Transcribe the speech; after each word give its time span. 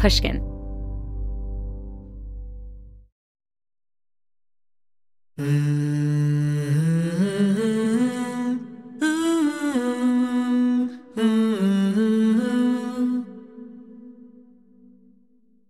Pushkin. 0.00 0.40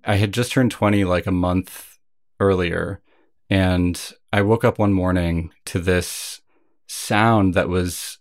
I 0.04 0.14
had 0.14 0.32
just 0.32 0.52
turned 0.52 0.70
20 0.70 1.04
like 1.04 1.26
a 1.26 1.32
month 1.32 1.98
earlier. 2.38 3.00
And 3.48 4.00
I 4.32 4.42
woke 4.42 4.64
up 4.64 4.78
one 4.78 4.92
morning 4.92 5.50
to 5.64 5.80
this 5.80 6.40
sound 6.86 7.54
that 7.54 7.68
was, 7.68 8.18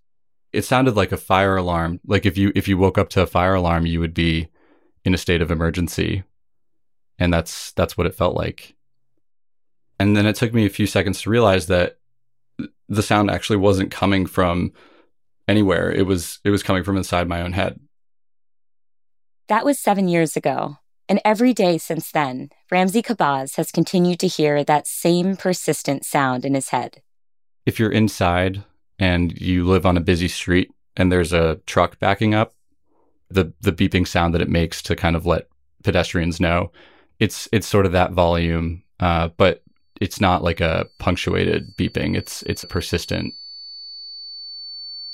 it 0.52 0.64
sounded 0.66 0.96
like 0.96 1.12
a 1.12 1.18
fire 1.18 1.56
alarm. 1.56 2.00
Like 2.04 2.26
if 2.26 2.36
you, 2.36 2.52
if 2.56 2.68
you 2.68 2.80
woke 2.80 2.98
up 2.98 3.10
to 3.10 3.22
a 3.22 3.28
fire 3.28 3.54
alarm, 3.54 3.86
you 3.86 4.00
would 4.00 4.16
be 4.16 4.50
in 5.10 5.16
a 5.16 5.18
state 5.18 5.42
of 5.42 5.50
emergency. 5.50 6.24
And 7.18 7.34
that's, 7.34 7.72
that's 7.72 7.98
what 7.98 8.06
it 8.06 8.14
felt 8.14 8.36
like. 8.36 8.76
And 10.00 10.16
then 10.16 10.28
it 10.28 10.36
took 10.36 10.54
me 10.54 10.68
a 10.68 10.70
few 10.70 10.86
seconds 10.86 11.24
to 11.24 11.32
realize 11.32 11.66
that 11.66 11.98
the 12.88 13.02
sound 13.02 13.32
actually 13.32 13.58
wasn't 13.58 13.90
coming 13.90 14.28
from 14.28 14.72
anywhere. 15.48 15.92
It 15.92 16.06
was, 16.06 16.40
it 16.46 16.52
was 16.52 16.62
coming 16.62 16.84
from 16.84 16.96
inside 16.96 17.28
my 17.28 17.42
own 17.42 17.54
head. 17.54 17.80
That 19.48 19.66
was 19.66 19.80
seven 19.80 20.08
years 20.08 20.38
ago. 20.38 20.78
And 21.10 21.20
every 21.26 21.54
day 21.54 21.80
since 21.80 22.12
then, 22.12 22.52
Ramsey 22.70 23.02
Khabbaz 23.02 23.56
has 23.56 23.72
continued 23.72 24.20
to 24.20 24.28
hear 24.28 24.64
that 24.64 24.86
same 24.86 25.36
persistent 25.36 26.06
sound 26.06 26.46
in 26.46 26.54
his 26.54 26.70
head. 26.70 27.02
If 27.66 27.80
you're 27.80 27.92
inside 27.92 28.64
and 29.00 29.36
you 29.42 29.66
live 29.66 29.88
on 29.88 29.98
a 29.98 30.02
busy 30.02 30.28
street 30.28 30.70
and 30.96 31.12
there's 31.12 31.34
a 31.34 31.60
truck 31.66 31.98
backing 31.98 32.36
up, 32.36 32.54
the 33.30 33.54
the 33.62 33.72
beeping 33.72 34.08
sound 34.08 34.34
that 34.34 34.42
it 34.42 34.50
makes 34.50 34.82
to 34.84 34.96
kind 34.96 35.16
of 35.16 35.26
let 35.26 35.48
pedestrians 35.84 36.40
know, 36.40 36.72
it's 37.20 37.48
it's 37.52 37.68
sort 37.68 37.86
of 37.86 37.92
that 37.92 38.12
volume, 38.12 38.84
uh, 39.00 39.30
but 39.38 39.64
it's 40.02 40.22
not 40.22 40.44
like 40.44 40.62
a 40.62 40.88
punctuated 40.98 41.76
beeping. 41.78 42.16
It's 42.16 42.42
it's 42.44 42.66
persistent. 42.66 43.34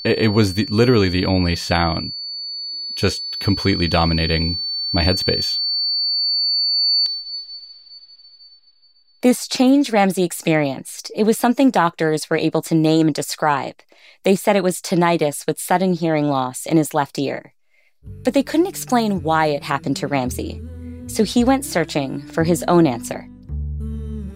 It, 0.03 0.19
it 0.19 0.27
was 0.29 0.53
the, 0.53 0.65
literally 0.67 1.09
the 1.09 1.25
only 1.25 1.55
sound, 1.55 2.13
just 2.95 3.39
completely 3.39 3.87
dominating 3.87 4.59
my 4.91 5.03
headspace. 5.03 5.59
This 9.21 9.47
change 9.47 9.91
Ramsey 9.91 10.23
experienced, 10.23 11.11
it 11.15 11.23
was 11.23 11.39
something 11.39 11.71
doctors 11.71 12.29
were 12.29 12.37
able 12.37 12.61
to 12.61 12.75
name 12.75 13.07
and 13.07 13.15
describe. 13.15 13.81
They 14.23 14.35
said 14.35 14.55
it 14.55 14.63
was 14.63 14.79
tinnitus 14.81 15.47
with 15.47 15.59
sudden 15.59 15.93
hearing 15.93 16.29
loss 16.29 16.67
in 16.67 16.77
his 16.77 16.93
left 16.93 17.17
ear. 17.17 17.54
But 18.23 18.33
they 18.33 18.43
couldn't 18.43 18.67
explain 18.67 19.23
why 19.23 19.47
it 19.47 19.63
happened 19.63 19.97
to 19.97 20.07
Ramsey. 20.07 20.61
So 21.07 21.23
he 21.23 21.43
went 21.43 21.65
searching 21.65 22.21
for 22.27 22.43
his 22.43 22.63
own 22.67 22.87
answer. 22.87 23.29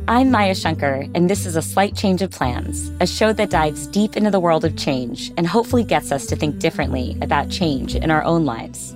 I'm 0.07 0.31
Maya 0.31 0.55
Shankar, 0.55 1.05
and 1.13 1.29
this 1.29 1.45
is 1.45 1.55
A 1.55 1.61
Slight 1.61 1.95
Change 1.95 2.23
of 2.23 2.31
Plans, 2.31 2.91
a 2.99 3.05
show 3.05 3.31
that 3.33 3.51
dives 3.51 3.85
deep 3.85 4.17
into 4.17 4.31
the 4.31 4.39
world 4.39 4.65
of 4.65 4.75
change 4.75 5.31
and 5.37 5.45
hopefully 5.45 5.83
gets 5.83 6.11
us 6.11 6.25
to 6.27 6.35
think 6.35 6.57
differently 6.57 7.15
about 7.21 7.49
change 7.49 7.95
in 7.95 8.09
our 8.09 8.23
own 8.23 8.43
lives. 8.43 8.95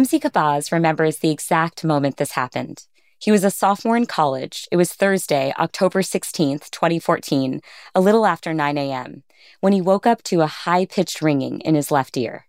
Ramsey 0.00 0.18
Khabbaz 0.18 0.72
remembers 0.72 1.18
the 1.18 1.30
exact 1.30 1.84
moment 1.84 2.16
this 2.16 2.32
happened. 2.32 2.86
He 3.18 3.30
was 3.30 3.44
a 3.44 3.50
sophomore 3.50 3.98
in 3.98 4.06
college. 4.06 4.66
It 4.72 4.78
was 4.78 4.94
Thursday, 4.94 5.52
October 5.58 6.00
16th, 6.00 6.70
2014, 6.70 7.60
a 7.94 8.00
little 8.00 8.24
after 8.24 8.54
9 8.54 8.78
a.m., 8.78 9.24
when 9.60 9.74
he 9.74 9.82
woke 9.82 10.06
up 10.06 10.22
to 10.22 10.40
a 10.40 10.46
high 10.46 10.86
pitched 10.86 11.20
ringing 11.20 11.60
in 11.60 11.74
his 11.74 11.90
left 11.90 12.16
ear. 12.16 12.46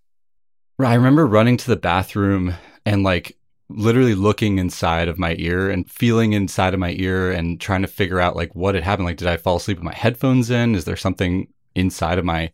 I 0.79 0.93
remember 0.93 1.27
running 1.27 1.57
to 1.57 1.67
the 1.67 1.75
bathroom 1.75 2.53
and 2.85 3.03
like 3.03 3.37
literally 3.67 4.15
looking 4.15 4.57
inside 4.57 5.09
of 5.09 5.19
my 5.19 5.35
ear 5.37 5.69
and 5.69 5.91
feeling 5.91 6.31
inside 6.31 6.73
of 6.73 6.79
my 6.79 6.91
ear 6.91 7.31
and 7.31 7.59
trying 7.59 7.81
to 7.81 7.87
figure 7.89 8.21
out 8.21 8.37
like 8.37 8.55
what 8.55 8.75
had 8.75 8.85
happened. 8.85 9.07
Like, 9.07 9.17
did 9.17 9.27
I 9.27 9.35
fall 9.35 9.57
asleep 9.57 9.75
with 9.75 9.83
my 9.83 9.93
headphones 9.93 10.49
in? 10.49 10.73
Is 10.73 10.85
there 10.85 10.95
something 10.95 11.49
inside 11.75 12.17
of 12.17 12.23
my 12.23 12.53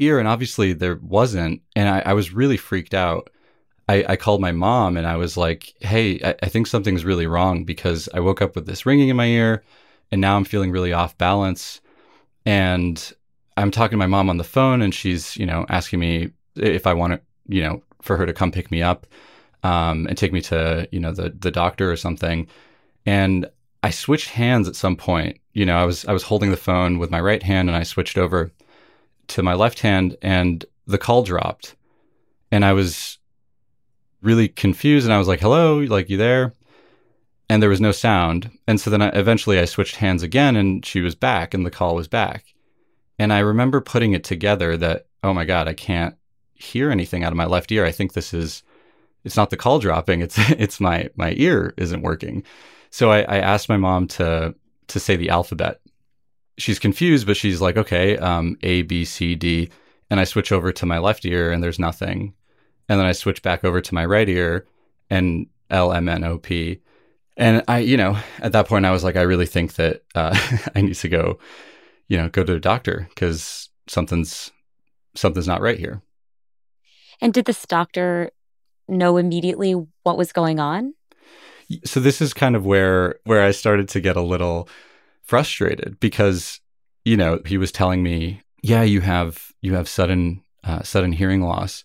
ear? 0.00 0.18
And 0.18 0.26
obviously 0.26 0.72
there 0.72 0.96
wasn't. 0.96 1.62
And 1.76 1.88
I, 1.88 2.00
I 2.00 2.12
was 2.14 2.32
really 2.32 2.56
freaked 2.56 2.94
out. 2.94 3.30
I, 3.88 4.04
I, 4.08 4.16
called 4.16 4.40
my 4.40 4.52
mom 4.52 4.96
and 4.96 5.06
I 5.06 5.16
was 5.16 5.36
like, 5.36 5.74
hey, 5.80 6.20
I, 6.24 6.34
I, 6.42 6.48
think 6.48 6.66
something's 6.66 7.04
really 7.04 7.26
wrong 7.26 7.64
because 7.64 8.08
I 8.14 8.20
woke 8.20 8.40
up 8.40 8.54
with 8.54 8.66
this 8.66 8.86
ringing 8.86 9.10
in 9.10 9.16
my 9.16 9.26
ear 9.26 9.62
and 10.10 10.20
now 10.20 10.36
I'm 10.36 10.44
feeling 10.44 10.70
really 10.70 10.92
off 10.92 11.18
balance. 11.18 11.80
And 12.46 13.12
I'm 13.56 13.70
talking 13.70 13.96
to 13.96 13.98
my 13.98 14.06
mom 14.06 14.30
on 14.30 14.38
the 14.38 14.44
phone 14.44 14.80
and 14.80 14.94
she's, 14.94 15.36
you 15.36 15.46
know, 15.46 15.66
asking 15.68 16.00
me 16.00 16.30
if 16.56 16.86
I 16.86 16.94
want 16.94 17.14
to, 17.14 17.20
you 17.48 17.62
know, 17.62 17.82
for 18.00 18.16
her 18.16 18.26
to 18.26 18.32
come 18.32 18.52
pick 18.52 18.70
me 18.70 18.82
up 18.82 19.06
um, 19.62 20.06
and 20.06 20.16
take 20.16 20.32
me 20.32 20.40
to, 20.42 20.88
you 20.90 21.00
know, 21.00 21.12
the 21.12 21.30
the 21.30 21.50
doctor 21.50 21.90
or 21.90 21.96
something. 21.96 22.46
And 23.06 23.48
I 23.82 23.90
switched 23.90 24.30
hands 24.30 24.68
at 24.68 24.76
some 24.76 24.96
point. 24.96 25.40
You 25.52 25.66
know, 25.66 25.76
I 25.76 25.84
was 25.84 26.04
I 26.06 26.12
was 26.12 26.22
holding 26.22 26.50
the 26.50 26.56
phone 26.56 26.98
with 26.98 27.10
my 27.10 27.20
right 27.20 27.42
hand 27.42 27.68
and 27.68 27.76
I 27.76 27.82
switched 27.82 28.18
over 28.18 28.50
to 29.28 29.42
my 29.42 29.54
left 29.54 29.80
hand 29.80 30.16
and 30.22 30.64
the 30.86 30.98
call 30.98 31.22
dropped. 31.22 31.76
And 32.50 32.64
I 32.64 32.72
was 32.72 33.18
really 34.24 34.48
confused 34.48 35.06
and 35.06 35.12
I 35.12 35.18
was 35.18 35.28
like, 35.28 35.40
hello, 35.40 35.78
like 35.78 36.08
you 36.08 36.16
there? 36.16 36.54
And 37.48 37.62
there 37.62 37.70
was 37.70 37.80
no 37.80 37.92
sound. 37.92 38.50
And 38.66 38.80
so 38.80 38.90
then 38.90 39.02
I, 39.02 39.08
eventually 39.08 39.58
I 39.58 39.66
switched 39.66 39.96
hands 39.96 40.22
again 40.22 40.56
and 40.56 40.84
she 40.84 41.00
was 41.00 41.14
back 41.14 41.52
and 41.52 41.64
the 41.64 41.70
call 41.70 41.94
was 41.94 42.08
back. 42.08 42.54
And 43.18 43.32
I 43.32 43.40
remember 43.40 43.80
putting 43.80 44.12
it 44.12 44.24
together 44.24 44.76
that, 44.78 45.06
oh 45.22 45.34
my 45.34 45.44
God, 45.44 45.68
I 45.68 45.74
can't 45.74 46.16
hear 46.54 46.90
anything 46.90 47.22
out 47.22 47.32
of 47.32 47.36
my 47.36 47.44
left 47.44 47.70
ear. 47.70 47.84
I 47.84 47.92
think 47.92 48.12
this 48.12 48.32
is, 48.32 48.62
it's 49.24 49.36
not 49.36 49.50
the 49.50 49.56
call 49.56 49.78
dropping. 49.78 50.22
It's, 50.22 50.36
it's 50.50 50.80
my, 50.80 51.10
my 51.16 51.34
ear 51.36 51.74
isn't 51.76 52.02
working. 52.02 52.44
So 52.90 53.10
I, 53.10 53.20
I 53.20 53.38
asked 53.38 53.68
my 53.68 53.76
mom 53.76 54.08
to, 54.08 54.54
to 54.88 55.00
say 55.00 55.16
the 55.16 55.30
alphabet. 55.30 55.80
She's 56.56 56.78
confused, 56.78 57.26
but 57.26 57.36
she's 57.36 57.60
like, 57.60 57.76
okay, 57.76 58.16
um, 58.18 58.56
A, 58.62 58.82
B, 58.82 59.04
C, 59.04 59.34
D. 59.34 59.70
And 60.08 60.20
I 60.20 60.24
switch 60.24 60.52
over 60.52 60.72
to 60.72 60.86
my 60.86 60.98
left 60.98 61.24
ear 61.24 61.50
and 61.50 61.62
there's 61.62 61.78
nothing 61.78 62.34
and 62.88 62.98
then 62.98 63.06
I 63.06 63.12
switch 63.12 63.42
back 63.42 63.64
over 63.64 63.80
to 63.80 63.94
my 63.94 64.04
right 64.04 64.28
ear 64.28 64.66
and 65.10 65.46
L 65.70 65.92
M 65.92 66.08
N 66.08 66.24
O 66.24 66.38
P. 66.38 66.80
And 67.36 67.64
I, 67.66 67.78
you 67.78 67.96
know, 67.96 68.16
at 68.40 68.52
that 68.52 68.68
point, 68.68 68.86
I 68.86 68.92
was 68.92 69.02
like, 69.02 69.16
I 69.16 69.22
really 69.22 69.46
think 69.46 69.74
that 69.74 70.02
uh, 70.14 70.38
I 70.74 70.80
need 70.80 70.94
to 70.94 71.08
go, 71.08 71.38
you 72.08 72.16
know, 72.16 72.28
go 72.28 72.44
to 72.44 72.54
a 72.54 72.60
doctor 72.60 73.08
because 73.10 73.70
something's 73.88 74.52
something's 75.14 75.48
not 75.48 75.60
right 75.60 75.78
here. 75.78 76.02
And 77.20 77.32
did 77.32 77.46
this 77.46 77.64
doctor 77.66 78.30
know 78.88 79.16
immediately 79.16 79.72
what 80.02 80.18
was 80.18 80.32
going 80.32 80.60
on? 80.60 80.94
So 81.84 81.98
this 81.98 82.20
is 82.20 82.34
kind 82.34 82.54
of 82.54 82.66
where 82.66 83.16
where 83.24 83.42
I 83.42 83.50
started 83.50 83.88
to 83.90 84.00
get 84.00 84.16
a 84.16 84.22
little 84.22 84.68
frustrated 85.22 85.98
because, 85.98 86.60
you 87.04 87.16
know, 87.16 87.40
he 87.46 87.56
was 87.56 87.72
telling 87.72 88.02
me, 88.02 88.42
yeah, 88.62 88.82
you 88.82 89.00
have 89.00 89.52
you 89.62 89.74
have 89.74 89.88
sudden 89.88 90.42
uh, 90.62 90.82
sudden 90.82 91.12
hearing 91.12 91.40
loss 91.40 91.84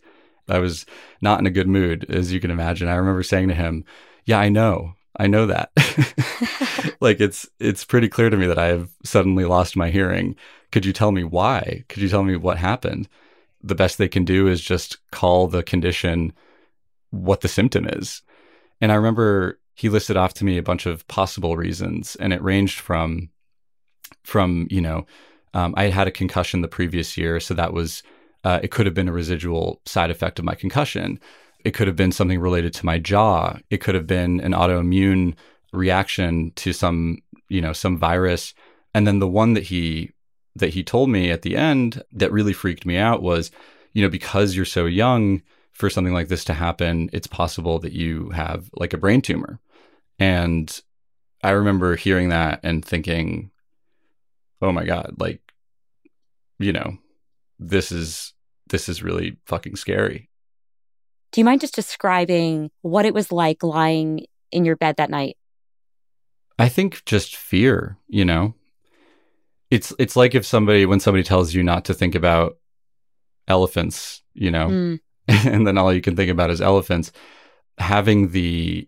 I 0.49 0.59
was 0.59 0.85
not 1.21 1.39
in 1.39 1.45
a 1.45 1.51
good 1.51 1.67
mood, 1.67 2.05
as 2.09 2.31
you 2.31 2.39
can 2.39 2.51
imagine. 2.51 2.87
I 2.87 2.95
remember 2.95 3.23
saying 3.23 3.47
to 3.49 3.53
him, 3.53 3.83
"Yeah, 4.25 4.39
I 4.39 4.49
know, 4.49 4.95
I 5.17 5.27
know 5.27 5.45
that. 5.47 5.71
like 6.99 7.19
it's 7.19 7.47
it's 7.59 7.85
pretty 7.85 8.07
clear 8.07 8.29
to 8.29 8.37
me 8.37 8.47
that 8.47 8.59
I 8.59 8.67
have 8.67 8.89
suddenly 9.03 9.45
lost 9.45 9.75
my 9.75 9.89
hearing. 9.89 10.35
Could 10.71 10.85
you 10.85 10.93
tell 10.93 11.11
me 11.11 11.23
why? 11.23 11.83
Could 11.89 12.01
you 12.01 12.09
tell 12.09 12.23
me 12.23 12.35
what 12.35 12.57
happened? 12.57 13.07
The 13.61 13.75
best 13.75 13.97
they 13.97 14.07
can 14.07 14.25
do 14.25 14.47
is 14.47 14.61
just 14.61 14.97
call 15.11 15.47
the 15.47 15.63
condition 15.63 16.33
what 17.11 17.41
the 17.41 17.47
symptom 17.47 17.87
is." 17.87 18.21
And 18.81 18.91
I 18.91 18.95
remember 18.95 19.59
he 19.75 19.89
listed 19.89 20.17
off 20.17 20.33
to 20.35 20.45
me 20.45 20.57
a 20.57 20.63
bunch 20.63 20.85
of 20.85 21.07
possible 21.07 21.57
reasons, 21.57 22.15
and 22.17 22.33
it 22.33 22.41
ranged 22.41 22.79
from 22.79 23.29
from 24.23 24.67
you 24.69 24.81
know 24.81 25.05
um, 25.53 25.73
I 25.77 25.83
had 25.85 25.93
had 25.93 26.07
a 26.07 26.11
concussion 26.11 26.61
the 26.61 26.67
previous 26.67 27.17
year, 27.17 27.39
so 27.39 27.53
that 27.53 27.73
was 27.73 28.03
uh, 28.43 28.59
it 28.63 28.71
could 28.71 28.85
have 28.85 28.95
been 28.95 29.09
a 29.09 29.13
residual 29.13 29.81
side 29.85 30.11
effect 30.11 30.39
of 30.39 30.45
my 30.45 30.55
concussion. 30.55 31.19
It 31.65 31.71
could 31.71 31.87
have 31.87 31.95
been 31.95 32.11
something 32.11 32.39
related 32.39 32.73
to 32.75 32.85
my 32.85 32.97
jaw. 32.97 33.57
It 33.69 33.81
could 33.81 33.95
have 33.95 34.07
been 34.07 34.39
an 34.39 34.53
autoimmune 34.53 35.35
reaction 35.73 36.51
to 36.55 36.73
some, 36.73 37.19
you 37.49 37.61
know, 37.61 37.73
some 37.73 37.97
virus. 37.97 38.53
And 38.93 39.05
then 39.05 39.19
the 39.19 39.27
one 39.27 39.53
that 39.53 39.63
he 39.63 40.11
that 40.55 40.73
he 40.73 40.83
told 40.83 41.09
me 41.09 41.31
at 41.31 41.41
the 41.41 41.55
end 41.55 42.01
that 42.11 42.31
really 42.31 42.53
freaked 42.53 42.85
me 42.85 42.97
out 42.97 43.21
was, 43.21 43.51
you 43.93 44.01
know, 44.01 44.09
because 44.09 44.55
you're 44.55 44.65
so 44.65 44.85
young 44.85 45.41
for 45.73 45.89
something 45.89 46.13
like 46.13 46.27
this 46.27 46.43
to 46.45 46.53
happen, 46.53 47.09
it's 47.13 47.27
possible 47.27 47.79
that 47.79 47.93
you 47.93 48.29
have 48.31 48.69
like 48.73 48.93
a 48.93 48.97
brain 48.97 49.21
tumor. 49.21 49.59
And 50.17 50.81
I 51.43 51.51
remember 51.51 51.95
hearing 51.95 52.29
that 52.29 52.59
and 52.63 52.83
thinking, 52.83 53.51
oh 54.61 54.71
my 54.71 54.85
God, 54.85 55.15
like 55.19 55.41
you 56.57 56.73
know, 56.73 56.97
this 57.59 57.91
is 57.91 58.33
this 58.69 58.89
is 58.89 59.03
really 59.03 59.37
fucking 59.45 59.75
scary. 59.75 60.29
Do 61.31 61.41
you 61.41 61.45
mind 61.45 61.61
just 61.61 61.75
describing 61.75 62.71
what 62.81 63.05
it 63.05 63.13
was 63.13 63.31
like 63.31 63.61
lying 63.63 64.25
in 64.51 64.65
your 64.65 64.75
bed 64.75 64.95
that 64.97 65.09
night? 65.09 65.37
I 66.57 66.69
think 66.69 67.05
just 67.05 67.35
fear, 67.35 67.97
you 68.07 68.25
know. 68.25 68.55
It's 69.69 69.93
it's 69.99 70.15
like 70.15 70.33
if 70.33 70.45
somebody 70.45 70.85
when 70.85 70.99
somebody 70.99 71.23
tells 71.23 71.53
you 71.53 71.63
not 71.63 71.85
to 71.85 71.93
think 71.93 72.15
about 72.15 72.57
elephants, 73.47 74.23
you 74.33 74.49
know, 74.49 74.67
mm. 74.67 74.99
and 75.27 75.67
then 75.67 75.77
all 75.77 75.93
you 75.93 76.01
can 76.01 76.15
think 76.15 76.31
about 76.31 76.49
is 76.49 76.61
elephants, 76.61 77.11
having 77.77 78.29
the 78.29 78.87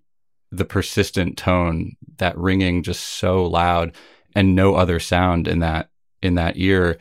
the 0.51 0.65
persistent 0.65 1.37
tone, 1.37 1.95
that 2.17 2.37
ringing 2.37 2.83
just 2.83 3.01
so 3.03 3.45
loud 3.45 3.95
and 4.35 4.55
no 4.55 4.75
other 4.75 4.99
sound 4.99 5.47
in 5.47 5.59
that 5.59 5.89
in 6.21 6.35
that 6.35 6.57
ear, 6.57 6.97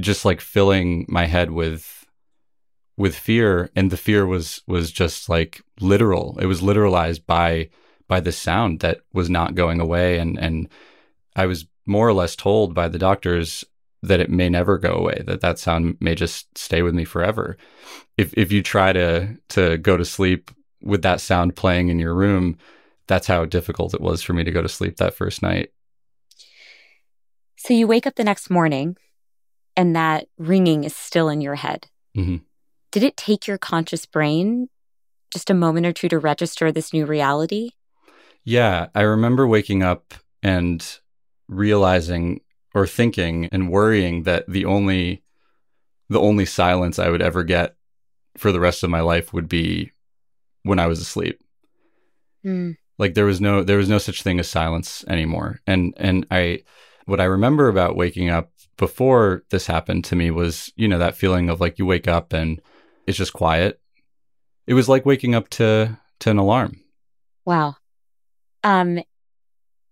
just 0.00 0.24
like 0.24 0.40
filling 0.40 1.06
my 1.08 1.26
head 1.26 1.50
with 1.50 2.06
with 2.96 3.16
fear 3.16 3.70
and 3.74 3.90
the 3.90 3.96
fear 3.96 4.26
was 4.26 4.62
was 4.66 4.90
just 4.90 5.28
like 5.28 5.62
literal. 5.80 6.38
It 6.40 6.46
was 6.46 6.60
literalized 6.60 7.26
by 7.26 7.70
by 8.08 8.20
the 8.20 8.32
sound 8.32 8.80
that 8.80 9.00
was 9.12 9.30
not 9.30 9.54
going 9.54 9.80
away 9.80 10.18
and 10.18 10.38
and 10.38 10.68
I 11.34 11.46
was 11.46 11.66
more 11.86 12.06
or 12.06 12.12
less 12.12 12.36
told 12.36 12.74
by 12.74 12.88
the 12.88 12.98
doctors 12.98 13.64
that 14.02 14.20
it 14.20 14.30
may 14.30 14.48
never 14.48 14.78
go 14.78 14.92
away 14.92 15.22
that 15.26 15.40
that 15.40 15.58
sound 15.58 15.96
may 16.00 16.14
just 16.14 16.56
stay 16.58 16.82
with 16.82 16.94
me 16.94 17.04
forever 17.04 17.56
if 18.16 18.34
if 18.36 18.52
you 18.52 18.62
try 18.62 18.92
to 18.92 19.36
to 19.48 19.78
go 19.78 19.96
to 19.96 20.04
sleep 20.04 20.50
with 20.82 21.02
that 21.02 21.20
sound 21.20 21.54
playing 21.56 21.88
in 21.88 21.98
your 21.98 22.14
room 22.14 22.56
that's 23.06 23.26
how 23.26 23.44
difficult 23.44 23.94
it 23.94 24.00
was 24.00 24.22
for 24.22 24.32
me 24.32 24.44
to 24.44 24.50
go 24.50 24.62
to 24.62 24.68
sleep 24.68 24.96
that 24.96 25.14
first 25.14 25.42
night 25.42 25.70
so 27.56 27.72
you 27.72 27.86
wake 27.86 28.06
up 28.06 28.16
the 28.16 28.24
next 28.24 28.50
morning 28.50 28.96
and 29.76 29.96
that 29.96 30.26
ringing 30.38 30.84
is 30.84 30.94
still 30.94 31.28
in 31.28 31.40
your 31.40 31.54
head 31.54 31.86
mm-hmm. 32.16 32.36
did 32.90 33.02
it 33.02 33.16
take 33.16 33.46
your 33.46 33.58
conscious 33.58 34.06
brain 34.06 34.68
just 35.30 35.50
a 35.50 35.54
moment 35.54 35.86
or 35.86 35.92
two 35.92 36.08
to 36.08 36.18
register 36.18 36.70
this 36.70 36.92
new 36.92 37.06
reality 37.06 37.70
yeah 38.44 38.88
i 38.94 39.00
remember 39.00 39.46
waking 39.46 39.82
up 39.82 40.14
and 40.42 40.98
realizing 41.48 42.40
or 42.74 42.86
thinking 42.86 43.48
and 43.52 43.70
worrying 43.70 44.22
that 44.24 44.44
the 44.48 44.64
only 44.64 45.22
the 46.08 46.20
only 46.20 46.44
silence 46.44 46.98
I 46.98 47.08
would 47.08 47.22
ever 47.22 47.42
get 47.42 47.74
for 48.36 48.52
the 48.52 48.60
rest 48.60 48.82
of 48.82 48.90
my 48.90 49.00
life 49.00 49.32
would 49.32 49.48
be 49.48 49.92
when 50.62 50.78
I 50.78 50.86
was 50.86 51.00
asleep. 51.00 51.40
Mm. 52.44 52.76
Like 52.98 53.14
there 53.14 53.24
was 53.24 53.40
no 53.40 53.62
there 53.62 53.78
was 53.78 53.88
no 53.88 53.98
such 53.98 54.22
thing 54.22 54.38
as 54.38 54.48
silence 54.48 55.04
anymore. 55.08 55.60
And 55.66 55.94
and 55.96 56.26
I 56.30 56.62
what 57.06 57.20
I 57.20 57.24
remember 57.24 57.68
about 57.68 57.96
waking 57.96 58.28
up 58.28 58.51
before 58.76 59.42
this 59.50 59.66
happened 59.66 60.04
to 60.06 60.16
me 60.16 60.30
was, 60.30 60.72
you 60.76 60.88
know, 60.88 60.98
that 60.98 61.16
feeling 61.16 61.48
of 61.48 61.60
like 61.60 61.78
you 61.78 61.86
wake 61.86 62.08
up 62.08 62.32
and 62.32 62.60
it's 63.06 63.18
just 63.18 63.32
quiet. 63.32 63.80
It 64.66 64.74
was 64.74 64.88
like 64.88 65.06
waking 65.06 65.34
up 65.34 65.48
to 65.50 65.98
to 66.20 66.30
an 66.30 66.38
alarm. 66.38 66.80
Wow. 67.44 67.76
Um 68.64 69.00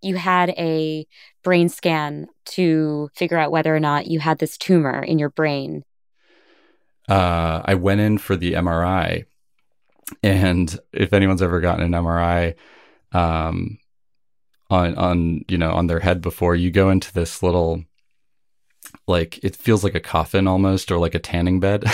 you 0.02 0.16
had 0.16 0.50
a 0.50 1.06
brain 1.42 1.68
scan 1.68 2.28
to 2.46 3.10
figure 3.14 3.38
out 3.38 3.50
whether 3.50 3.74
or 3.74 3.80
not 3.80 4.06
you 4.06 4.20
had 4.20 4.38
this 4.38 4.56
tumor 4.56 5.02
in 5.02 5.18
your 5.18 5.30
brain? 5.30 5.84
Uh, 7.08 7.62
I 7.64 7.74
went 7.74 8.00
in 8.00 8.18
for 8.18 8.36
the 8.36 8.52
MRI, 8.54 9.24
and 10.22 10.78
if 10.92 11.12
anyone's 11.12 11.42
ever 11.42 11.60
gotten 11.60 11.84
an 11.84 12.02
MRI 12.02 12.54
um, 13.12 13.78
on 14.68 14.94
on 14.94 15.44
you 15.48 15.58
know 15.58 15.72
on 15.72 15.86
their 15.86 16.00
head 16.00 16.20
before, 16.20 16.54
you 16.54 16.70
go 16.70 16.90
into 16.90 17.12
this 17.12 17.42
little 17.42 17.84
like 19.10 19.42
it 19.44 19.56
feels 19.56 19.84
like 19.84 19.94
a 19.94 20.00
coffin 20.00 20.46
almost, 20.46 20.90
or 20.90 20.98
like 20.98 21.14
a 21.14 21.18
tanning 21.18 21.60
bed. 21.60 21.84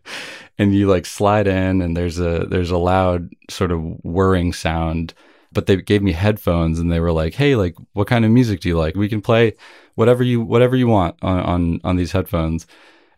and 0.58 0.74
you 0.74 0.86
like 0.86 1.06
slide 1.06 1.46
in 1.46 1.80
and 1.80 1.96
there's 1.96 2.18
a 2.18 2.46
there's 2.46 2.70
a 2.70 2.78
loud 2.78 3.30
sort 3.48 3.72
of 3.72 3.80
whirring 4.04 4.52
sound 4.52 5.14
but 5.52 5.66
they 5.66 5.76
gave 5.76 6.02
me 6.02 6.12
headphones 6.12 6.78
and 6.78 6.90
they 6.90 7.00
were 7.00 7.12
like, 7.12 7.34
"Hey, 7.34 7.56
like, 7.56 7.76
what 7.92 8.08
kind 8.08 8.24
of 8.24 8.30
music 8.30 8.60
do 8.60 8.68
you 8.68 8.78
like? 8.78 8.94
We 8.94 9.08
can 9.08 9.20
play 9.20 9.54
whatever 9.94 10.22
you 10.22 10.40
whatever 10.40 10.76
you 10.76 10.88
want 10.88 11.16
on 11.22 11.40
on, 11.40 11.80
on 11.84 11.96
these 11.96 12.12
headphones." 12.12 12.66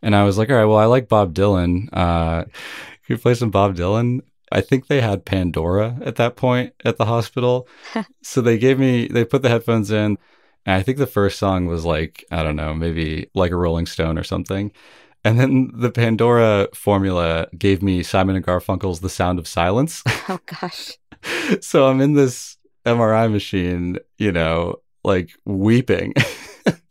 And 0.02 0.14
I 0.14 0.24
was 0.24 0.36
like, 0.36 0.50
"All 0.50 0.56
right, 0.56 0.64
well, 0.64 0.78
I 0.78 0.86
like 0.86 1.08
Bob 1.08 1.34
Dylan. 1.34 1.88
Uh, 1.92 2.44
can 2.44 3.16
you 3.16 3.18
play 3.18 3.34
some 3.34 3.50
Bob 3.50 3.76
Dylan?" 3.76 4.20
I 4.52 4.60
think 4.60 4.86
they 4.86 5.00
had 5.00 5.24
Pandora 5.24 5.98
at 6.04 6.16
that 6.16 6.36
point 6.36 6.74
at 6.84 6.96
the 6.96 7.06
hospital, 7.06 7.68
so 8.22 8.40
they 8.40 8.58
gave 8.58 8.78
me 8.78 9.08
they 9.08 9.24
put 9.24 9.42
the 9.42 9.48
headphones 9.48 9.90
in. 9.90 10.18
And 10.66 10.76
I 10.76 10.82
think 10.82 10.98
the 10.98 11.06
first 11.06 11.38
song 11.38 11.66
was 11.66 11.84
like, 11.84 12.24
I 12.30 12.42
don't 12.42 12.56
know, 12.56 12.74
maybe 12.74 13.30
like 13.34 13.52
a 13.52 13.56
Rolling 13.56 13.86
Stone 13.86 14.18
or 14.18 14.24
something. 14.24 14.72
And 15.24 15.40
then 15.40 15.70
the 15.74 15.90
Pandora 15.90 16.68
formula 16.74 17.48
gave 17.56 17.82
me 17.82 18.02
Simon 18.02 18.36
and 18.36 18.44
Garfunkel's 18.44 19.00
The 19.00 19.08
Sound 19.08 19.38
of 19.38 19.48
Silence. 19.48 20.02
Oh, 20.26 20.40
gosh. 20.46 20.92
so 21.60 21.86
I'm 21.86 22.00
in 22.00 22.14
this 22.14 22.56
MRI 22.86 23.30
machine, 23.30 23.98
you 24.16 24.32
know, 24.32 24.76
like 25.04 25.32
weeping 25.44 26.14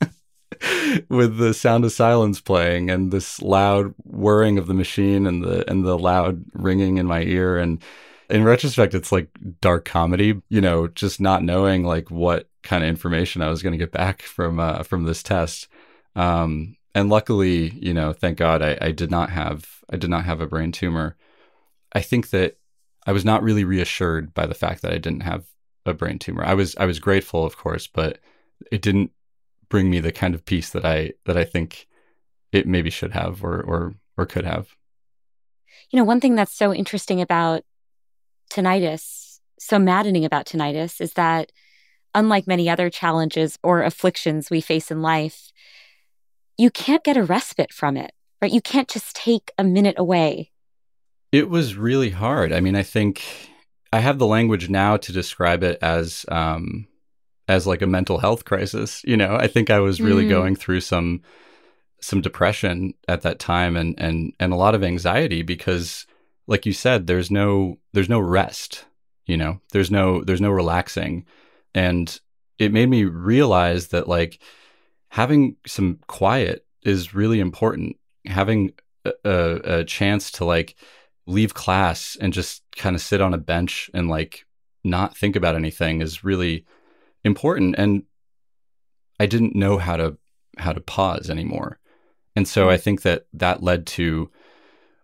with 1.10 1.38
the 1.38 1.54
sound 1.54 1.84
of 1.84 1.92
silence 1.92 2.40
playing 2.40 2.92
and 2.92 3.12
this 3.12 3.42
loud 3.42 3.94
whirring 4.04 4.60
of 4.60 4.68
the 4.68 4.74
machine 4.76 5.26
and 5.26 5.44
the 5.44 5.70
and 5.70 5.84
the 5.84 5.98
loud 5.98 6.46
ringing 6.54 6.98
in 6.98 7.08
my 7.08 7.24
ear 7.24 7.58
and 7.58 7.84
in 8.30 8.44
retrospect 8.44 8.94
it's 8.94 9.12
like 9.12 9.30
dark 9.62 9.86
comedy, 9.86 10.42
you 10.50 10.62
know, 10.62 10.88
just 10.88 11.20
not 11.20 11.44
knowing 11.44 11.84
like 11.84 12.12
what 12.12 12.48
kind 12.64 12.84
of 12.84 12.90
information 12.90 13.42
I 13.42 13.50
was 13.50 13.62
going 13.62 13.74
to 13.74 13.78
get 13.78 13.92
back 13.92 14.22
from 14.22 14.60
uh, 14.60 14.84
from 14.84 15.04
this 15.04 15.22
test. 15.24 15.68
Um, 16.16 16.78
and 16.96 17.10
luckily, 17.10 17.70
you 17.72 17.94
know, 17.94 18.14
thank 18.14 18.38
God 18.38 18.62
I, 18.62 18.78
I 18.82 18.92
did 18.92 19.12
not 19.12 19.30
have 19.30 19.66
I 19.92 19.98
did 19.98 20.10
not 20.10 20.26
have 20.26 20.42
a 20.42 20.48
brain 20.48 20.72
tumor. 20.72 21.16
I 21.94 22.02
think 22.02 22.30
that 22.30 22.58
I 23.06 23.12
was 23.12 23.26
not 23.26 23.44
really 23.44 23.64
reassured 23.64 24.34
by 24.34 24.46
the 24.46 24.56
fact 24.56 24.82
that 24.82 24.94
I 24.94 24.98
didn't 24.98 25.22
have 25.22 25.46
a 25.86 25.94
brain 25.94 26.20
tumor. 26.20 26.44
I 26.46 26.54
was 26.54 26.76
I 26.78 26.86
was 26.86 27.00
grateful, 27.00 27.46
of 27.46 27.58
course, 27.58 27.88
but 27.88 28.20
it 28.72 28.82
didn't 28.82 29.12
bring 29.70 29.90
me 29.90 30.00
the 30.00 30.12
kind 30.12 30.36
of 30.36 30.46
peace 30.46 30.70
that 30.70 30.86
I 30.86 31.14
that 31.26 31.38
I 31.38 31.44
think 31.44 31.88
it 32.52 32.68
maybe 32.68 32.90
should 32.90 33.12
have 33.12 33.44
or 33.44 33.62
or 33.62 33.96
or 34.18 34.26
could 34.26 34.46
have. 34.46 34.76
You 35.90 35.98
know, 35.98 36.06
one 36.06 36.20
thing 36.20 36.36
that's 36.36 36.56
so 36.56 36.74
interesting 36.74 37.22
about 37.22 37.64
tinnitus, 38.52 39.40
so 39.60 39.80
maddening 39.80 40.26
about 40.26 40.46
tinnitus 40.46 41.02
is 41.02 41.14
that 41.14 41.52
unlike 42.16 42.48
many 42.48 42.70
other 42.70 42.90
challenges 42.90 43.58
or 43.64 43.84
afflictions 43.84 44.50
we 44.50 44.62
face 44.62 44.92
in 44.92 45.02
life, 45.02 45.52
you 46.58 46.70
can't 46.70 47.04
get 47.04 47.18
a 47.18 47.24
respite 47.24 47.74
from 47.74 47.98
it, 47.98 48.12
right? 48.42 48.52
You 48.52 48.62
can't 48.62 48.88
just 48.88 49.16
take 49.16 49.52
a 49.58 49.64
minute 49.64 49.96
away 49.98 50.52
it 51.34 51.50
was 51.50 51.76
really 51.76 52.12
hard. 52.12 52.54
I 52.54 52.62
mean, 52.62 52.76
I 52.76 52.84
think 52.84 53.24
I 53.92 54.00
have 54.00 54.20
the 54.20 54.28
language 54.28 54.70
now 54.70 54.98
to 54.98 55.12
describe 55.12 55.64
it 55.64 55.80
as 55.82 56.28
um, 56.30 56.88
as 57.48 57.66
like 57.66 57.82
a 57.82 57.88
mental 57.88 58.20
health 58.20 58.46
crisis. 58.46 59.02
You 59.04 59.18
know, 59.18 59.36
I 59.36 59.48
think 59.48 59.72
I 59.72 59.80
was 59.80 60.00
really 60.00 60.26
mm. 60.26 60.30
going 60.30 60.56
through 60.56 60.82
some 60.82 61.24
some 62.00 62.22
depression 62.22 62.94
at 63.08 63.24
that 63.24 63.40
time 63.40 63.76
and 63.76 64.00
and 64.00 64.32
and 64.40 64.54
a 64.54 64.58
lot 64.58 64.76
of 64.76 64.84
anxiety 64.84 65.42
because 65.42 66.06
like 66.46 66.68
you 66.68 66.74
said 66.74 67.08
there's 67.08 67.32
no 67.32 67.80
there's 67.94 68.10
no 68.10 68.20
rest 68.20 68.84
you 69.26 69.38
know 69.38 69.62
there's 69.72 69.90
no 69.90 70.22
there's 70.22 70.42
no 70.42 70.52
relaxing 70.52 71.26
and 71.74 72.20
it 72.60 72.72
made 72.72 72.90
me 72.90 73.06
realize 73.06 73.88
that 73.88 74.08
like 74.08 74.40
having 75.10 75.56
some 75.66 76.00
quiet 76.08 76.66
is 76.84 77.14
really 77.14 77.40
important 77.40 77.98
having 78.26 78.72
a, 79.06 79.80
a 79.80 79.84
chance 79.84 80.32
to 80.32 80.46
like 80.46 80.76
leave 81.26 81.54
class 81.54 82.18
and 82.20 82.34
just 82.34 82.64
kind 82.76 82.96
of 82.96 83.02
sit 83.02 83.22
on 83.22 83.34
a 83.34 83.38
bench 83.38 83.90
and 83.94 84.10
like 84.10 84.46
not 84.84 85.18
think 85.18 85.36
about 85.36 85.56
anything 85.56 86.02
is 86.02 86.24
really 86.24 86.66
important 87.24 87.76
and 87.78 88.04
I 89.20 89.26
didn't 89.26 89.56
know 89.56 89.78
how 89.78 89.96
to 89.98 90.18
how 90.58 90.74
to 90.74 90.82
pause 90.82 91.30
anymore. 91.30 91.80
And 92.36 92.48
so 92.48 92.70
I 92.70 92.76
mm-hmm. 92.76 92.84
think 92.84 93.02
that 93.04 93.26
that 93.34 93.64
led 93.64 93.88
to 93.88 94.30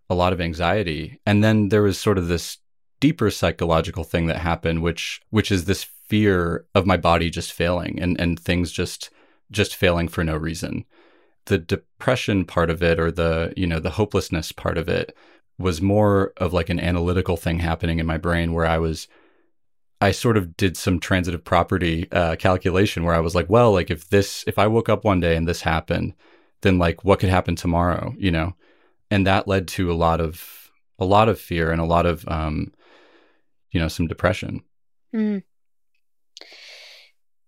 a 0.09 0.15
lot 0.15 0.33
of 0.33 0.41
anxiety. 0.41 1.19
And 1.25 1.43
then 1.43 1.69
there 1.69 1.83
was 1.83 1.99
sort 1.99 2.17
of 2.17 2.27
this 2.27 2.57
deeper 2.99 3.31
psychological 3.31 4.03
thing 4.03 4.25
that 4.25 4.37
happened 4.37 4.81
which 4.81 5.21
which 5.29 5.51
is 5.51 5.65
this 5.65 5.87
fear 6.09 6.65
of 6.75 6.85
my 6.85 6.97
body 6.97 7.29
just 7.29 7.53
failing 7.53 7.99
and 8.01 8.19
and 8.19 8.39
things 8.39 8.71
just 8.71 9.09
just 9.51 9.75
failing 9.75 10.07
for 10.07 10.23
no 10.23 10.35
reason. 10.35 10.85
The 11.45 11.57
depression 11.57 12.45
part 12.45 12.69
of 12.69 12.83
it 12.83 12.99
or 12.99 13.11
the, 13.11 13.53
you 13.57 13.65
know, 13.65 13.79
the 13.79 13.91
hopelessness 13.91 14.51
part 14.51 14.77
of 14.77 14.87
it 14.87 15.15
was 15.57 15.81
more 15.81 16.33
of 16.37 16.53
like 16.53 16.69
an 16.69 16.79
analytical 16.79 17.37
thing 17.37 17.59
happening 17.59 17.99
in 17.99 18.05
my 18.05 18.17
brain 18.17 18.53
where 18.53 18.65
I 18.65 18.77
was 18.77 19.07
I 20.01 20.11
sort 20.11 20.37
of 20.37 20.55
did 20.55 20.77
some 20.77 20.99
transitive 20.99 21.43
property 21.43 22.09
uh, 22.11 22.37
calculation 22.37 23.03
where 23.03 23.15
I 23.15 23.19
was 23.19 23.35
like, 23.35 23.49
well, 23.49 23.73
like 23.73 23.91
if 23.91 24.09
this, 24.09 24.45
if 24.47 24.57
I 24.57 24.67
woke 24.67 24.87
up 24.87 25.03
one 25.03 25.19
day 25.19 25.35
and 25.35 25.45
this 25.45 25.61
happened, 25.61 26.13
then 26.61 26.77
like 26.79 27.03
what 27.03 27.19
could 27.19 27.29
happen 27.29 27.55
tomorrow, 27.55 28.13
you 28.17 28.31
know? 28.31 28.55
And 29.11 29.27
that 29.27 29.47
led 29.47 29.67
to 29.69 29.91
a 29.91 29.95
lot 29.95 30.21
of, 30.21 30.71
a 30.99 31.05
lot 31.05 31.27
of 31.27 31.39
fear 31.39 31.71
and 31.71 31.81
a 31.81 31.85
lot 31.85 32.05
of, 32.05 32.25
um, 32.29 32.71
you 33.71 33.79
know, 33.81 33.89
some 33.89 34.07
depression. 34.07 34.63
Mm. 35.13 35.43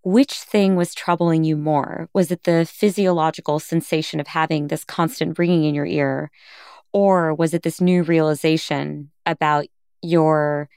Which 0.04 0.34
thing 0.34 0.74
was 0.74 0.94
troubling 0.94 1.44
you 1.44 1.56
more? 1.56 2.08
Was 2.12 2.30
it 2.30 2.42
the 2.42 2.66
physiological 2.66 3.60
sensation 3.60 4.18
of 4.18 4.26
having 4.26 4.66
this 4.66 4.84
constant 4.84 5.38
ringing 5.38 5.64
in 5.64 5.74
your 5.74 5.86
ear? 5.86 6.30
Or 6.92 7.34
was 7.34 7.54
it 7.54 7.62
this 7.62 7.80
new 7.80 8.02
realization 8.02 9.10
about 9.24 9.66
your 10.02 10.68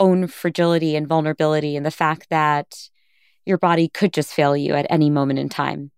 own 0.00 0.26
fragility 0.26 0.96
and 0.96 1.06
vulnerability 1.06 1.76
and 1.76 1.86
the 1.86 1.90
fact 1.90 2.28
that 2.30 2.90
your 3.46 3.58
body 3.58 3.88
could 3.88 4.12
just 4.12 4.32
fail 4.32 4.56
you 4.56 4.74
at 4.74 4.86
any 4.90 5.08
moment 5.08 5.38
in 5.38 5.48
time? 5.48 5.92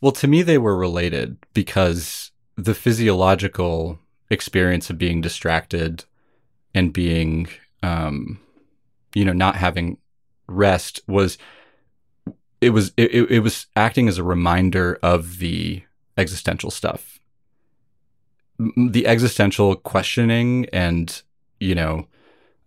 Well, 0.00 0.12
to 0.12 0.26
me, 0.26 0.42
they 0.42 0.56
were 0.56 0.76
related 0.76 1.36
because 1.52 2.30
the 2.56 2.74
physiological 2.74 3.98
experience 4.30 4.88
of 4.88 4.96
being 4.96 5.20
distracted 5.20 6.04
and 6.74 6.92
being, 6.92 7.48
um, 7.82 8.40
you 9.14 9.26
know, 9.26 9.34
not 9.34 9.56
having 9.56 9.98
rest 10.50 11.00
was 11.06 11.38
it 12.60 12.70
was 12.70 12.92
it, 12.96 13.12
it 13.30 13.40
was 13.40 13.66
acting 13.76 14.08
as 14.08 14.18
a 14.18 14.24
reminder 14.24 14.98
of 15.02 15.38
the 15.38 15.82
existential 16.16 16.70
stuff. 16.70 17.20
The 18.58 19.06
existential 19.06 19.76
questioning 19.76 20.66
and 20.72 21.22
you 21.58 21.74
know 21.74 22.06